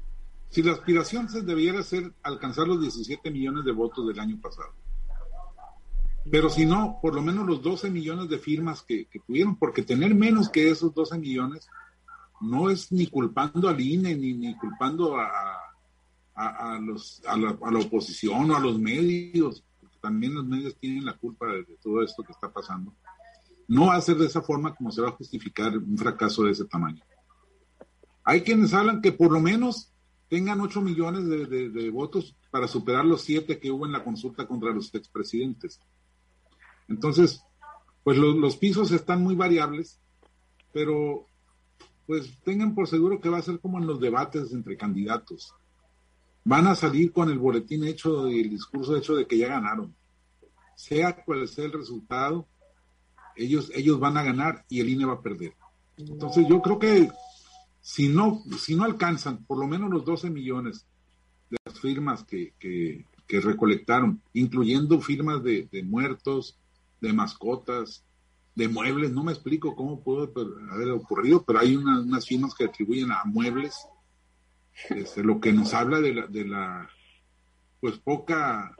Si 0.55 0.63
la 0.63 0.71
aspiración 0.71 1.29
se 1.29 1.43
debiera 1.43 1.83
ser 1.83 2.15
alcanzar 2.23 2.69
los 2.69 2.81
17 2.81 3.29
millones 3.33 3.65
de 3.65 3.73
votos 3.73 4.07
del 4.07 4.21
año 4.21 4.41
pasado. 4.41 4.73
Pero 6.31 6.49
si 6.49 6.65
no, 6.65 7.01
por 7.03 7.13
lo 7.13 7.23
menos 7.23 7.45
los 7.45 7.61
12 7.61 7.91
millones 7.91 8.29
de 8.29 8.39
firmas 8.39 8.81
que, 8.85 9.09
tuvieron, 9.27 9.57
porque 9.57 9.83
tener 9.83 10.15
menos 10.15 10.49
que 10.49 10.71
esos 10.71 10.95
12 10.95 11.19
millones 11.19 11.67
no 12.41 12.71
es 12.71 12.93
ni 12.93 13.09
culpando 13.09 13.69
al 13.69 13.81
INE, 13.81 14.15
ni, 14.15 14.33
ni 14.35 14.57
culpando 14.57 15.17
a, 15.17 15.29
a, 16.37 16.79
los, 16.79 17.21
a, 17.27 17.37
la, 17.37 17.49
a 17.49 17.79
oposición 17.85 18.53
o 18.53 18.57
a 18.57 18.61
los 18.61 18.79
medios, 18.79 19.65
porque 19.81 19.99
también 20.01 20.35
los 20.35 20.47
medios 20.47 20.77
tienen 20.77 21.05
la 21.05 21.15
culpa 21.15 21.49
de, 21.49 21.65
de 21.65 21.77
todo 21.83 22.01
esto 22.01 22.23
que 22.23 22.31
está 22.31 22.49
pasando. 22.53 22.95
No 23.67 23.87
va 23.87 23.97
a 23.97 24.01
ser 24.01 24.19
de 24.19 24.27
esa 24.27 24.41
forma 24.41 24.73
como 24.73 24.93
se 24.93 25.03
va 25.03 25.09
a 25.09 25.17
justificar 25.19 25.77
un 25.77 25.99
fracaso 25.99 26.45
de 26.45 26.53
ese 26.53 26.65
tamaño. 26.67 27.03
Hay 28.23 28.43
quienes 28.43 28.73
hablan 28.73 29.03
que 29.03 29.11
por 29.11 29.33
lo 29.33 29.41
menos 29.41 29.91
tengan 30.29 30.61
8 30.61 30.81
millones 30.81 31.29
de, 31.29 31.91
votos 31.91 32.35
para 32.51 32.69
superar 32.69 33.05
los 33.05 33.23
7 33.23 33.59
que 33.59 33.71
hubo 33.71 33.87
en 33.87 33.93
la 33.93 34.05
consulta 34.05 34.47
contra 34.47 34.73
los 34.73 34.95
expresidentes. 34.95 35.81
Entonces, 36.89 37.43
pues 38.03 38.19
los 38.19 38.57
pisos 38.57 38.93
están 38.93 39.23
muy 39.23 39.35
variables, 39.35 40.01
pero 40.73 41.27
pues 42.07 42.39
tengan 42.43 42.75
por 42.75 42.87
seguro 42.87 43.21
que 43.21 43.29
va 43.29 43.39
a 43.39 43.43
ser 43.43 43.61
como 43.61 43.79
en 43.79 43.87
los 43.87 44.01
debates 44.01 44.53
entre 44.53 44.77
candidatos. 44.77 45.55
Van 46.45 46.67
a 46.67 46.75
salir 46.75 47.13
con 47.13 47.31
el 47.31 47.39
boletín 47.39 47.85
hecho 47.85 48.29
y 48.29 48.41
el 48.41 48.51
discurso 48.51 48.97
hecho 48.97 49.15
de 49.15 49.27
que 49.27 49.39
ya 49.39 49.49
ganaron. 49.49 49.95
Sea 50.77 51.25
cual 51.25 51.49
sea 51.49 51.65
el 51.65 51.73
resultado, 51.73 52.47
ellos, 53.37 53.71
ellos 53.75 53.99
van 53.99 54.19
a 54.19 54.23
ganar 54.23 54.65
y 54.69 54.81
el 54.81 54.89
INE 54.91 55.07
va 55.07 55.15
a 55.15 55.23
perder. 55.23 55.55
Entonces 55.97 56.47
yo 56.49 56.61
creo 56.61 56.79
que 56.79 57.09
si 57.85 58.09
no, 58.09 58.43
si 58.59 58.75
no 58.75 58.85
alcanzan 58.85 59.45
por 59.45 59.59
lo 59.59 59.67
menos 59.67 59.91
los 59.91 60.07
12 60.07 60.31
millones 60.31 60.87
de 61.51 61.59
las 61.67 61.79
firmas 61.79 62.25
que, 62.25 62.55
que, 62.59 63.05
recolectaron, 63.43 64.23
incluyendo 64.33 65.03
firmas 65.03 65.43
de, 65.43 65.69
muertos, 65.85 66.57
de 67.03 67.13
mascotas, 67.13 68.03
de 68.55 68.69
muebles, 68.69 69.13
no 69.13 69.23
me 69.23 69.33
explico 69.33 69.77
cómo 69.77 70.03
pudo 70.03 70.33
haber 70.71 70.91
ocurrido, 70.93 71.45
pero 71.45 71.59
hay 71.59 71.77
unas 71.77 72.27
firmas 72.27 72.55
que 72.55 72.65
atribuyen 72.65 73.13
a 73.13 73.25
muebles, 73.27 73.87
este, 74.89 75.23
lo 75.23 75.39
que 75.39 75.53
nos 75.53 75.75
habla 75.75 76.01
de 76.01 76.15
la, 76.15 76.27
de 76.27 76.47
la 76.47 76.89
pues 77.81 77.99
poca 77.99 78.75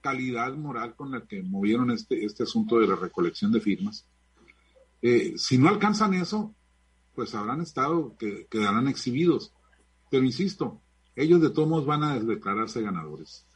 calidad 0.00 0.56
moral 0.56 0.96
con 0.96 1.12
la 1.12 1.20
que 1.20 1.40
movieron 1.44 1.92
este, 1.92 2.24
este 2.24 2.42
asunto 2.42 2.80
de 2.80 2.88
la 2.88 2.96
recolección 2.96 3.52
de 3.52 3.60
firmas. 3.60 4.06
Eh, 5.02 5.34
si 5.36 5.56
no 5.56 5.68
alcanzan 5.68 6.14
eso, 6.14 6.52
pues 7.14 7.34
habrán 7.34 7.60
estado, 7.60 8.16
que 8.18 8.46
quedarán 8.50 8.88
exhibidos. 8.88 9.52
Pero 10.10 10.24
insisto, 10.24 10.80
ellos 11.16 11.40
de 11.40 11.50
todos 11.50 11.68
modos 11.68 11.86
van 11.86 12.02
a 12.02 12.18
declararse 12.18 12.82
ganadores. 12.82 13.46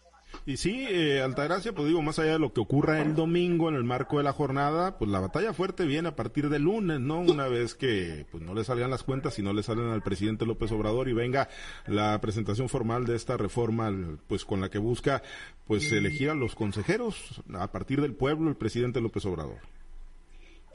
Y 0.47 0.57
sí, 0.57 0.87
eh, 0.89 1.23
Altagracia, 1.23 1.75
pues 1.75 1.89
digo, 1.89 2.03
más 2.03 2.19
allá 2.19 2.33
de 2.33 2.39
lo 2.39 2.53
que 2.53 2.61
ocurra 2.61 3.01
el 3.01 3.15
domingo 3.15 3.69
en 3.69 3.77
el 3.77 3.85
marco 3.85 4.19
de 4.19 4.25
la 4.25 4.33
jornada, 4.33 4.99
pues 4.99 5.11
la 5.11 5.21
batalla 5.21 5.55
fuerte 5.55 5.87
viene 5.87 6.09
a 6.09 6.17
partir 6.17 6.49
del 6.49 6.63
lunes, 6.63 7.01
¿no? 7.01 7.21
Una 7.21 7.49
vez 7.49 7.75
que 7.75 8.27
pues 8.31 8.43
no 8.43 8.55
le 8.55 8.65
salgan 8.65 8.91
las 8.91 9.03
cuentas 9.03 9.39
y 9.39 9.43
no 9.43 9.53
le 9.53 9.63
salen 9.63 9.89
al 9.89 10.03
presidente 10.03 10.45
López 10.45 10.71
Obrador 10.73 11.09
y 11.09 11.13
venga 11.13 11.49
la 11.87 12.21
presentación 12.21 12.69
formal 12.69 13.07
de 13.07 13.17
esta 13.17 13.37
reforma, 13.37 13.93
pues 14.27 14.45
con 14.45 14.61
la 14.61 14.71
que 14.71 14.79
busca 14.79 15.23
pues 15.67 15.91
elegir 15.93 16.31
a 16.31 16.35
los 16.35 16.55
consejeros 16.55 17.43
a 17.55 17.71
partir 17.73 18.01
del 18.01 18.15
pueblo 18.15 18.51
el 18.51 18.57
presidente 18.57 19.01
López 19.01 19.25
Obrador. 19.25 19.59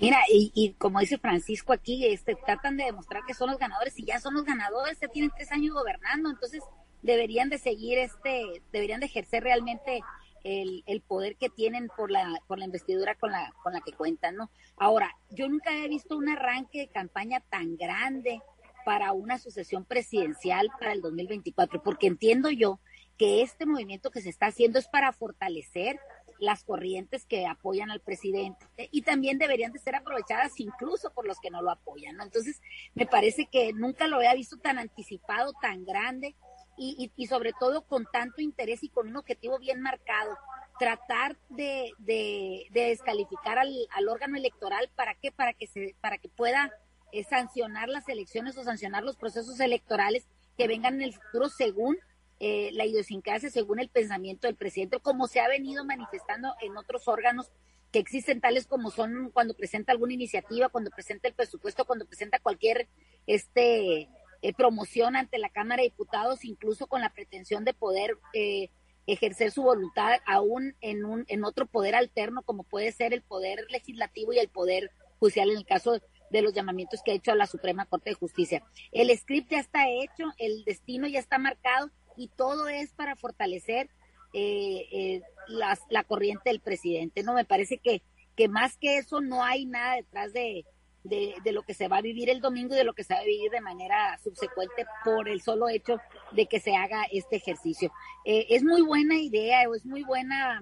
Mira, 0.02 0.20
y, 0.30 0.76
como 0.78 1.00
dice 1.00 1.18
Francisco 1.18 1.74
aquí, 1.74 2.06
este, 2.06 2.36
tratan 2.36 2.78
de 2.78 2.86
demostrar 2.86 3.24
que 3.28 3.34
son 3.34 3.50
los 3.50 3.60
ganadores 3.60 3.98
y 4.00 4.06
ya 4.06 4.20
son 4.20 4.34
los 4.34 4.46
ganadores, 4.46 5.00
ya 5.00 5.10
tienen 5.10 5.32
tres 5.36 5.52
años 5.52 5.74
gobernando, 5.74 6.30
entonces 6.30 6.64
deberían 7.02 7.50
de 7.50 7.58
seguir 7.58 7.98
este, 7.98 8.62
deberían 8.72 9.02
de 9.02 9.08
ejercer 9.08 9.44
realmente 9.44 10.02
el, 10.44 10.84
el 10.86 11.02
poder 11.02 11.36
que 11.36 11.50
tienen 11.50 11.90
por 11.96 12.12
la, 12.12 12.42
por 12.48 12.60
la 12.60 12.66
investidura 12.66 13.16
con 13.16 13.32
la, 13.32 13.54
con 13.62 13.74
la 13.74 13.82
que 13.82 13.92
cuentan, 13.92 14.36
¿no? 14.36 14.50
Ahora, 14.78 15.18
yo 15.32 15.50
nunca 15.50 15.76
he 15.76 15.88
visto 15.90 16.18
un 16.18 16.30
arranque 16.30 16.80
de 16.80 16.88
campaña 16.88 17.42
tan 17.50 17.76
grande 17.76 18.42
para 18.86 19.12
una 19.12 19.38
sucesión 19.38 19.84
presidencial 19.86 20.70
para 20.80 20.94
el 20.94 21.02
2024, 21.02 21.84
porque 21.84 22.08
entiendo 22.08 22.50
yo 22.50 22.80
que 23.18 23.42
este 23.42 23.66
movimiento 23.66 24.12
que 24.12 24.22
se 24.22 24.30
está 24.30 24.48
haciendo 24.48 24.80
es 24.80 24.88
para 24.88 25.12
fortalecer 25.12 26.00
las 26.40 26.64
corrientes 26.64 27.26
que 27.26 27.46
apoyan 27.46 27.92
al 27.92 28.00
presidente 28.00 28.66
y 28.92 29.02
también 29.02 29.38
deberían 29.38 29.72
de 29.72 29.80
ser 29.80 29.96
aprovechadas 29.96 30.60
incluso 30.60 31.12
por 31.12 31.28
los 31.28 31.40
que 31.40 31.52
no 31.52 31.62
lo 31.62 31.72
apoyan, 31.72 32.16
¿no? 32.16 32.24
Entonces, 32.24 32.62
me 32.96 33.06
parece 33.06 33.46
que 33.46 33.74
nunca 33.74 34.08
lo 34.08 34.18
había 34.18 34.34
visto 34.34 34.58
tan 34.58 34.80
anticipado, 34.80 35.54
tan 35.62 35.86
grande 35.86 36.36
y, 36.78 37.12
y, 37.16 37.28
sobre 37.28 37.52
todo 37.60 37.82
con 37.82 38.06
tanto 38.12 38.42
interés 38.42 38.84
y 38.84 38.90
con 38.90 39.10
un 39.10 39.18
objetivo 39.18 39.60
bien 39.60 39.82
marcado, 39.82 40.38
tratar 40.80 41.38
de, 41.50 41.92
de, 41.98 42.68
descalificar 42.72 43.60
al, 43.60 43.70
al, 43.92 44.08
órgano 44.08 44.38
electoral, 44.38 44.90
¿para 44.96 45.14
qué? 45.16 45.30
Para 45.30 45.54
que, 45.54 45.68
se, 45.68 45.94
para 46.00 46.18
que 46.18 46.30
pueda 46.30 46.72
eh, 47.12 47.26
sancionar 47.26 47.90
las 47.90 48.08
elecciones 48.08 48.58
o 48.58 48.64
sancionar 48.64 49.04
los 49.04 49.18
procesos 49.18 49.60
electorales 49.60 50.26
que 50.58 50.68
vengan 50.68 50.96
en 50.96 51.02
el 51.02 51.14
futuro 51.14 51.50
según 51.50 51.98
eh, 52.40 52.70
la 52.74 52.86
idiosincrasia 52.86 53.50
según 53.50 53.80
el 53.80 53.90
pensamiento 53.90 54.48
del 54.48 54.56
presidente, 54.56 55.00
como 55.00 55.28
se 55.28 55.42
ha 55.42 55.48
venido 55.48 55.84
manifestando 55.84 56.54
en 56.62 56.78
otros 56.78 57.08
órganos 57.08 57.52
que 57.92 58.00
existen 58.00 58.40
tales 58.40 58.68
como 58.68 58.92
son 58.92 59.32
cuando 59.32 59.56
presenta 59.56 59.92
alguna 59.92 60.14
iniciativa, 60.14 60.70
cuando 60.70 60.92
presenta 60.92 61.28
el 61.28 61.34
presupuesto, 61.34 61.86
cuando 61.86 62.06
presenta 62.06 62.40
cualquier 62.40 62.88
este 63.28 64.10
eh, 64.42 64.54
promoción 64.56 65.16
ante 65.16 65.38
la 65.38 65.50
Cámara 65.50 65.82
de 65.82 65.90
Diputados, 65.90 66.46
incluso 66.46 66.88
con 66.88 67.02
la 67.02 67.12
pretensión 67.12 67.66
de 67.66 67.74
poder 67.74 68.18
eh, 68.34 68.70
ejercer 69.06 69.52
su 69.52 69.64
voluntad 69.64 70.20
aún 70.26 70.76
en 70.82 71.04
un 71.04 71.26
en 71.28 71.44
otro 71.44 71.66
poder 71.66 71.96
alterno 71.96 72.44
como 72.44 72.64
puede 72.64 72.92
ser 72.92 73.14
el 73.14 73.22
poder 73.22 73.66
legislativo 73.70 74.34
y 74.34 74.40
el 74.40 74.50
poder 74.50 74.92
judicial 75.20 75.50
en 75.50 75.58
el 75.58 75.66
caso 75.66 76.00
de 76.30 76.42
los 76.42 76.54
llamamientos 76.54 77.02
que 77.04 77.12
ha 77.12 77.16
hecho 77.16 77.32
a 77.32 77.36
la 77.36 77.48
Suprema 77.48 77.86
Corte 77.86 78.12
de 78.12 78.16
Justicia. 78.16 78.64
El 78.92 79.16
script 79.18 79.52
ya 79.52 79.60
está 79.60 79.90
hecho, 79.90 80.32
el 80.38 80.64
destino 80.64 81.08
ya 81.08 81.20
está 81.20 81.38
marcado 81.40 81.92
y 82.20 82.28
todo 82.28 82.68
es 82.68 82.92
para 82.94 83.16
fortalecer 83.16 83.90
eh, 84.34 84.88
eh 84.92 85.22
la 85.48 86.04
corriente 86.04 86.50
del 86.52 86.60
presidente. 86.60 87.24
No 87.24 87.34
me 87.34 87.46
parece 87.46 87.80
que, 87.80 88.04
que 88.36 88.48
más 88.48 88.78
que 88.78 88.98
eso 88.98 89.20
no 89.20 89.44
hay 89.44 89.66
nada 89.66 89.96
detrás 89.96 90.32
de, 90.32 90.64
de, 91.04 91.52
lo 91.52 91.64
que 91.64 91.74
se 91.74 91.88
va 91.88 91.98
a 91.98 92.02
vivir 92.02 92.30
el 92.30 92.42
domingo 92.42 92.74
y 92.74 92.78
de 92.78 92.84
lo 92.84 92.94
que 92.94 93.04
se 93.04 93.14
va 93.14 93.22
a 93.22 93.26
vivir 93.26 93.50
de 93.50 93.62
manera 93.62 94.18
subsecuente 94.24 94.86
por 95.04 95.30
el 95.30 95.42
solo 95.42 95.70
hecho 95.70 95.98
de 96.34 96.46
que 96.46 96.60
se 96.60 96.76
haga 96.76 97.04
este 97.12 97.38
ejercicio. 97.38 97.92
Eh, 98.26 98.48
es 98.50 98.64
muy 98.64 98.82
buena 98.82 99.16
idea 99.16 99.68
o 99.70 99.76
es 99.76 99.86
muy 99.86 100.04
buena 100.04 100.62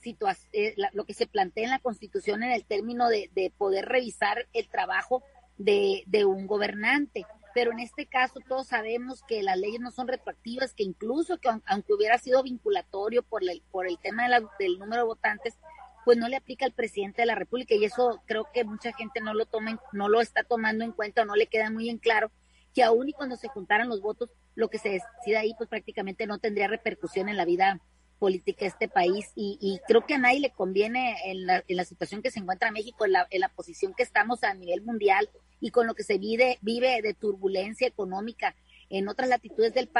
situación, 0.00 0.50
eh, 0.52 0.74
lo 0.92 1.04
que 1.04 1.14
se 1.14 1.26
plantea 1.26 1.64
en 1.64 1.70
la 1.70 1.78
Constitución 1.78 2.42
en 2.42 2.52
el 2.52 2.64
término 2.64 3.08
de, 3.08 3.30
de 3.34 3.50
poder 3.56 3.86
revisar 3.86 4.46
el 4.52 4.68
trabajo 4.68 5.22
de, 5.56 6.02
de 6.06 6.24
un 6.24 6.46
gobernante 6.46 7.24
pero 7.56 7.72
en 7.72 7.80
este 7.80 8.04
caso 8.04 8.40
todos 8.46 8.66
sabemos 8.66 9.22
que 9.22 9.42
las 9.42 9.56
leyes 9.56 9.80
no 9.80 9.90
son 9.90 10.08
retroactivas, 10.08 10.74
que 10.74 10.82
incluso 10.82 11.38
que 11.38 11.48
aunque 11.48 11.94
hubiera 11.94 12.18
sido 12.18 12.42
vinculatorio 12.42 13.22
por 13.22 13.42
el, 13.42 13.62
por 13.70 13.86
el 13.86 13.98
tema 13.98 14.28
del 14.58 14.78
número 14.78 15.00
de 15.00 15.06
votantes, 15.06 15.54
pues 16.04 16.18
no 16.18 16.28
le 16.28 16.36
aplica 16.36 16.66
al 16.66 16.74
presidente 16.74 17.22
de 17.22 17.26
la 17.26 17.34
República 17.34 17.74
y 17.74 17.86
eso 17.86 18.22
creo 18.26 18.46
que 18.52 18.64
mucha 18.64 18.92
gente 18.92 19.22
no 19.22 19.32
lo 19.32 19.46
toma, 19.46 19.80
no 19.92 20.10
lo 20.10 20.20
está 20.20 20.44
tomando 20.44 20.84
en 20.84 20.92
cuenta 20.92 21.22
o 21.22 21.24
no 21.24 21.34
le 21.34 21.46
queda 21.46 21.70
muy 21.70 21.88
en 21.88 21.96
claro 21.96 22.30
que 22.74 22.82
aún 22.82 23.08
y 23.08 23.14
cuando 23.14 23.36
se 23.36 23.48
juntaran 23.48 23.88
los 23.88 24.02
votos, 24.02 24.28
lo 24.54 24.68
que 24.68 24.76
se 24.76 24.90
decida 24.90 25.40
ahí 25.40 25.54
pues 25.56 25.70
prácticamente 25.70 26.26
no 26.26 26.36
tendría 26.36 26.68
repercusión 26.68 27.30
en 27.30 27.38
la 27.38 27.46
vida 27.46 27.80
política 28.18 28.66
de 28.66 28.66
este 28.66 28.88
país 28.88 29.32
y, 29.34 29.80
creo 29.88 30.04
que 30.04 30.12
a 30.12 30.18
nadie 30.18 30.40
le 30.40 30.50
conviene 30.50 31.16
en 31.24 31.46
la, 31.46 31.64
en 31.66 31.76
la 31.78 31.86
situación 31.86 32.20
que 32.20 32.30
se 32.30 32.38
encuentra 32.38 32.70
México, 32.70 33.06
en 33.06 33.12
la, 33.12 33.26
en 33.30 33.40
la 33.40 33.48
posición 33.48 33.94
que 33.94 34.02
estamos 34.02 34.44
a 34.44 34.52
nivel 34.52 34.82
mundial, 34.82 35.30
y 35.60 35.70
con 35.70 35.86
lo 35.86 35.94
que 35.94 36.02
se 36.02 36.18
vive, 36.18 36.58
vive 36.60 37.00
de 37.02 37.14
turbulencia 37.14 37.86
económica 37.86 38.54
en 38.90 39.08
otras 39.08 39.28
latitudes 39.28 39.74
del, 39.74 39.90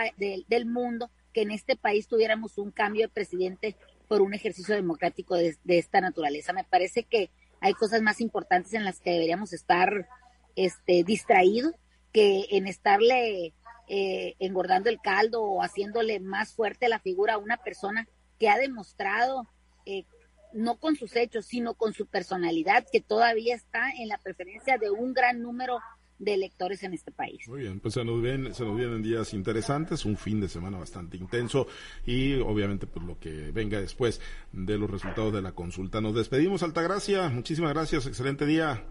del, 0.49 0.67
mundo, 0.67 1.11
que 1.33 1.43
en 1.43 1.51
este 1.51 1.77
país 1.77 2.07
tuviéramos 2.07 2.59
un 2.59 2.71
cambio 2.71 3.03
de 3.07 3.13
presidente 3.13 3.77
por 4.09 4.23
un 4.23 4.35
ejercicio 4.35 4.75
democrático 4.75 5.35
de, 5.37 5.57
esta 5.67 6.01
naturaleza. 6.01 6.53
Me 6.53 6.65
parece 6.65 7.03
que 7.03 7.31
hay 7.61 7.75
cosas 7.75 8.03
más 8.03 8.21
importantes 8.21 8.75
en 8.75 8.85
las 8.85 9.01
que 9.01 9.11
deberíamos 9.11 9.53
estar 9.53 10.09
este, 10.55 11.05
distraídos 11.05 11.73
que 12.13 12.47
en 12.51 12.67
estarle 12.67 13.53
eh, 13.89 14.35
engordando 14.39 14.89
el 14.89 15.01
caldo 15.01 15.43
o 15.43 15.63
haciéndole 15.63 16.21
más 16.21 16.55
fuerte 16.55 16.89
la 16.89 16.99
figura 16.99 17.35
a 17.35 17.39
una 17.39 17.57
persona 17.57 18.09
que 18.39 18.49
ha 18.49 18.59
demostrado 18.59 19.47
eh, 19.85 20.05
no 20.53 20.79
con 20.79 20.97
sus 20.97 21.15
hechos, 21.17 21.47
sino 21.47 21.75
con 21.75 21.93
su 21.93 22.07
personalidad, 22.07 22.87
que 22.91 23.01
todavía 23.01 23.55
está 23.55 23.91
en 23.99 24.09
la 24.09 24.19
preferencia 24.19 24.79
de 24.79 24.91
un 24.91 25.13
gran 25.13 25.43
número 25.43 25.79
de 26.19 26.35
electores 26.35 26.83
en 26.83 26.95
este 26.95 27.13
país. 27.13 27.47
Muy 27.49 27.61
bien, 27.61 27.81
pues 27.81 27.95
se 27.95 28.05
nos, 28.05 28.23
vienen, 28.23 28.55
se 28.55 28.65
nos 28.65 28.77
vienen 28.77 29.03
días 29.03 29.35
interesantes, 29.35 30.05
un 30.05 30.17
fin 30.17 30.41
de 30.41 30.49
semana 30.49 30.79
bastante 30.79 31.17
intenso 31.17 31.67
y 32.07 32.35
obviamente 32.37 32.87
pues 32.87 33.05
lo 33.05 33.19
que 33.19 33.51
venga 33.53 33.81
después 33.81 34.21
de 34.53 34.79
los 34.79 34.91
resultados 34.91 35.33
de 35.33 35.43
la 35.43 35.53
consulta. 35.53 36.01
Nos 36.01 36.15
despedimos, 36.15 36.63
Altagracia, 36.63 37.29
muchísimas 37.29 37.75
gracias, 37.75 38.07
excelente 38.07 38.47
día. 38.47 38.87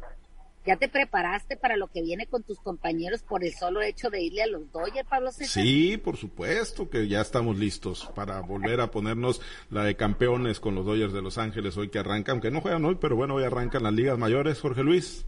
¿Ya 0.65 0.78
te 0.78 0.89
preparaste 0.89 1.58
para 1.58 1.78
lo 1.78 1.88
que 1.88 2.01
viene 2.01 2.25
con 2.25 2.41
tus 2.41 2.60
compañeros 2.60 3.21
por 3.21 3.43
el 3.43 3.54
solo 3.54 3.84
hecho 3.84 4.10
de 4.10 4.21
irle 4.21 4.41
a 4.41 4.47
los 4.47 4.71
Dodgers, 4.71 5.08
Pablo 5.08 5.32
César? 5.32 5.63
Sí, 5.63 5.97
por 5.97 6.17
supuesto 6.17 6.89
que 6.89 7.08
ya 7.08 7.21
estamos 7.21 7.56
listos 7.58 8.10
para 8.15 8.41
volver 8.41 8.82
a 8.82 8.89
ponernos 8.89 9.41
la 9.69 9.84
de 9.84 9.95
campeones 9.95 10.60
con 10.60 10.73
los 10.73 10.84
Dodgers 10.84 11.13
de 11.13 11.21
Los 11.21 11.38
Ángeles 11.38 11.78
hoy 11.78 11.89
que 11.89 11.99
arrancan, 11.99 12.34
aunque 12.34 12.49
no 12.49 12.62
juegan 12.62 12.84
hoy, 12.84 12.95
pero 12.95 13.15
bueno, 13.15 13.36
hoy 13.36 13.43
arrancan 13.43 13.84
las 13.84 13.93
ligas 13.93 14.17
mayores, 14.17 14.60
Jorge 14.60 14.82
Luis. 14.82 15.28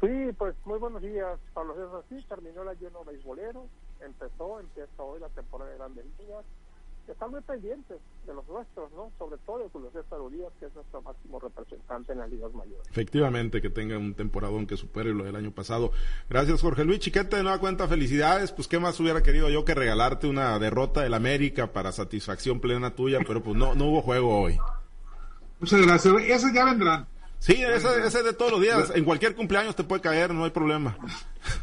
Sí, 0.00 0.32
pues 0.38 0.54
muy 0.64 0.78
buenos 0.78 1.02
días, 1.02 1.40
Pablo 1.52 1.74
César. 1.74 2.04
Sí, 2.08 2.24
terminó 2.28 2.62
la 2.62 2.74
lleno 2.74 3.04
beisbolero, 3.04 3.66
empezó, 4.00 4.60
empieza 4.60 5.02
hoy 5.02 5.18
la 5.18 5.28
temporada 5.30 5.68
de 5.68 5.78
Grandes 5.78 6.04
Ligas 6.20 6.44
están 7.08 7.30
muy 7.30 7.40
pendientes 7.40 7.98
de 8.26 8.34
los 8.34 8.46
nuestros, 8.48 8.90
¿no? 8.92 9.10
Sobre 9.18 9.38
todo 9.38 9.58
de 9.58 9.68
Julio 9.70 9.90
César 9.92 10.20
Urias, 10.20 10.52
que 10.58 10.66
es 10.66 10.74
nuestro 10.74 11.02
máximo 11.02 11.40
representante 11.40 12.12
en 12.12 12.18
las 12.18 12.30
ligas 12.30 12.52
mayores. 12.52 12.86
Efectivamente, 12.88 13.60
que 13.60 13.70
tenga 13.70 13.98
un 13.98 14.14
temporadón 14.14 14.66
que 14.66 14.76
supere 14.76 15.12
lo 15.12 15.24
del 15.24 15.36
año 15.36 15.50
pasado. 15.50 15.92
Gracias, 16.28 16.60
Jorge 16.60 16.84
Luis 16.84 17.00
Chiquete, 17.00 17.36
de 17.36 17.42
nueva 17.42 17.58
cuenta, 17.58 17.88
felicidades. 17.88 18.52
Pues, 18.52 18.68
¿qué 18.68 18.78
más 18.78 18.98
hubiera 19.00 19.22
querido 19.22 19.50
yo 19.50 19.64
que 19.64 19.74
regalarte 19.74 20.26
una 20.26 20.58
derrota 20.58 21.02
del 21.02 21.14
América 21.14 21.72
para 21.72 21.92
satisfacción 21.92 22.60
plena 22.60 22.94
tuya? 22.94 23.18
Pero 23.26 23.42
pues 23.42 23.56
no, 23.56 23.74
no 23.74 23.86
hubo 23.86 24.02
juego 24.02 24.40
hoy. 24.40 24.58
Muchas 25.58 25.80
gracias. 25.80 26.14
Esos 26.22 26.52
ya 26.52 26.64
vendrán. 26.64 27.06
Sí, 27.38 27.54
ese, 27.54 28.06
ese 28.06 28.22
de 28.22 28.34
todos 28.34 28.52
los 28.52 28.60
días. 28.60 28.92
En 28.94 29.04
cualquier 29.04 29.34
cumpleaños 29.34 29.74
te 29.74 29.84
puede 29.84 30.02
caer, 30.02 30.32
no 30.32 30.44
hay 30.44 30.50
problema. 30.50 30.96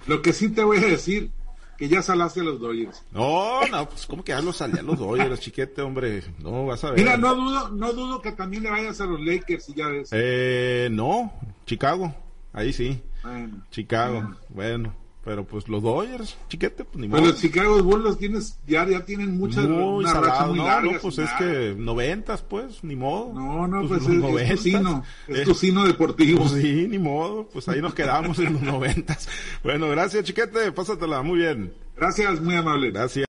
Lo 0.07 0.21
que 0.21 0.33
sí 0.33 0.49
te 0.49 0.63
voy 0.63 0.77
a 0.77 0.87
decir 0.87 1.31
que 1.77 1.87
ya 1.87 2.01
salaste 2.01 2.41
a 2.41 2.43
los 2.43 2.59
Dodgers. 2.59 3.03
No, 3.11 3.65
no, 3.67 3.87
pues 3.87 4.05
como 4.07 4.23
que 4.23 4.31
ya 4.31 4.41
los 4.41 4.57
salí 4.57 4.77
a 4.79 4.81
los 4.81 4.97
Dodgers, 4.97 5.39
chiquete, 5.39 5.81
hombre. 5.81 6.23
No, 6.39 6.65
vas 6.65 6.83
a 6.83 6.91
ver. 6.91 6.99
Mira, 6.99 7.17
no 7.17 7.35
dudo, 7.35 7.69
no 7.69 7.93
dudo 7.93 8.21
que 8.21 8.31
también 8.31 8.63
le 8.63 8.71
vayas 8.71 8.99
a 8.99 9.05
los 9.05 9.21
Lakers 9.21 9.69
y 9.69 9.73
ya 9.75 9.87
ves. 9.87 10.09
Eh, 10.11 10.89
no, 10.91 11.31
Chicago, 11.65 12.13
ahí 12.53 12.73
sí. 12.73 13.01
Bueno, 13.23 13.63
Chicago, 13.71 14.35
bueno. 14.49 14.93
Pero 15.27 15.43
pues 15.43 15.67
los 15.67 15.83
Dodgers, 15.83 16.37
chiquete, 16.47 16.85
pues 16.85 17.01
ni 17.01 17.09
modo. 17.09 17.19
Pero 17.19 17.31
los 17.33 17.41
Chicago 17.41 17.83
Bulls 17.83 18.01
los 18.01 18.17
tienes, 18.17 18.57
ya, 18.65 18.87
ya 18.87 19.03
tienen 19.03 19.37
muchas 19.37 19.67
muy 19.67 20.05
una 20.05 20.13
racha 20.13 20.45
muy 20.45 20.57
no, 20.57 20.81
no, 20.81 20.91
pues 21.01 21.17
es 21.17 21.29
que 21.37 21.75
noventas, 21.77 22.41
pues, 22.43 22.81
ni 22.81 22.95
modo. 22.95 23.33
No, 23.33 23.67
no, 23.67 23.85
pues, 23.85 24.03
pues 24.05 24.39
es, 24.39 24.51
es, 24.51 24.55
tu 24.55 24.63
sino, 24.63 25.03
es, 25.27 25.43
tu 25.43 25.53
sino 25.53 25.85
deportivo. 25.85 26.45
Pues 26.47 26.61
sí, 26.61 26.87
ni 26.89 26.97
modo, 26.97 27.45
pues 27.51 27.67
ahí 27.67 27.81
nos 27.81 27.93
quedamos 27.93 28.39
en 28.39 28.53
los 28.53 28.61
noventas. 28.61 29.27
Bueno, 29.63 29.89
gracias, 29.89 30.23
chiquete, 30.23 30.71
pásatela, 30.71 31.21
muy 31.23 31.39
bien. 31.39 31.73
Gracias, 31.97 32.39
muy 32.39 32.55
amable. 32.55 32.91
Gracias. 32.91 33.25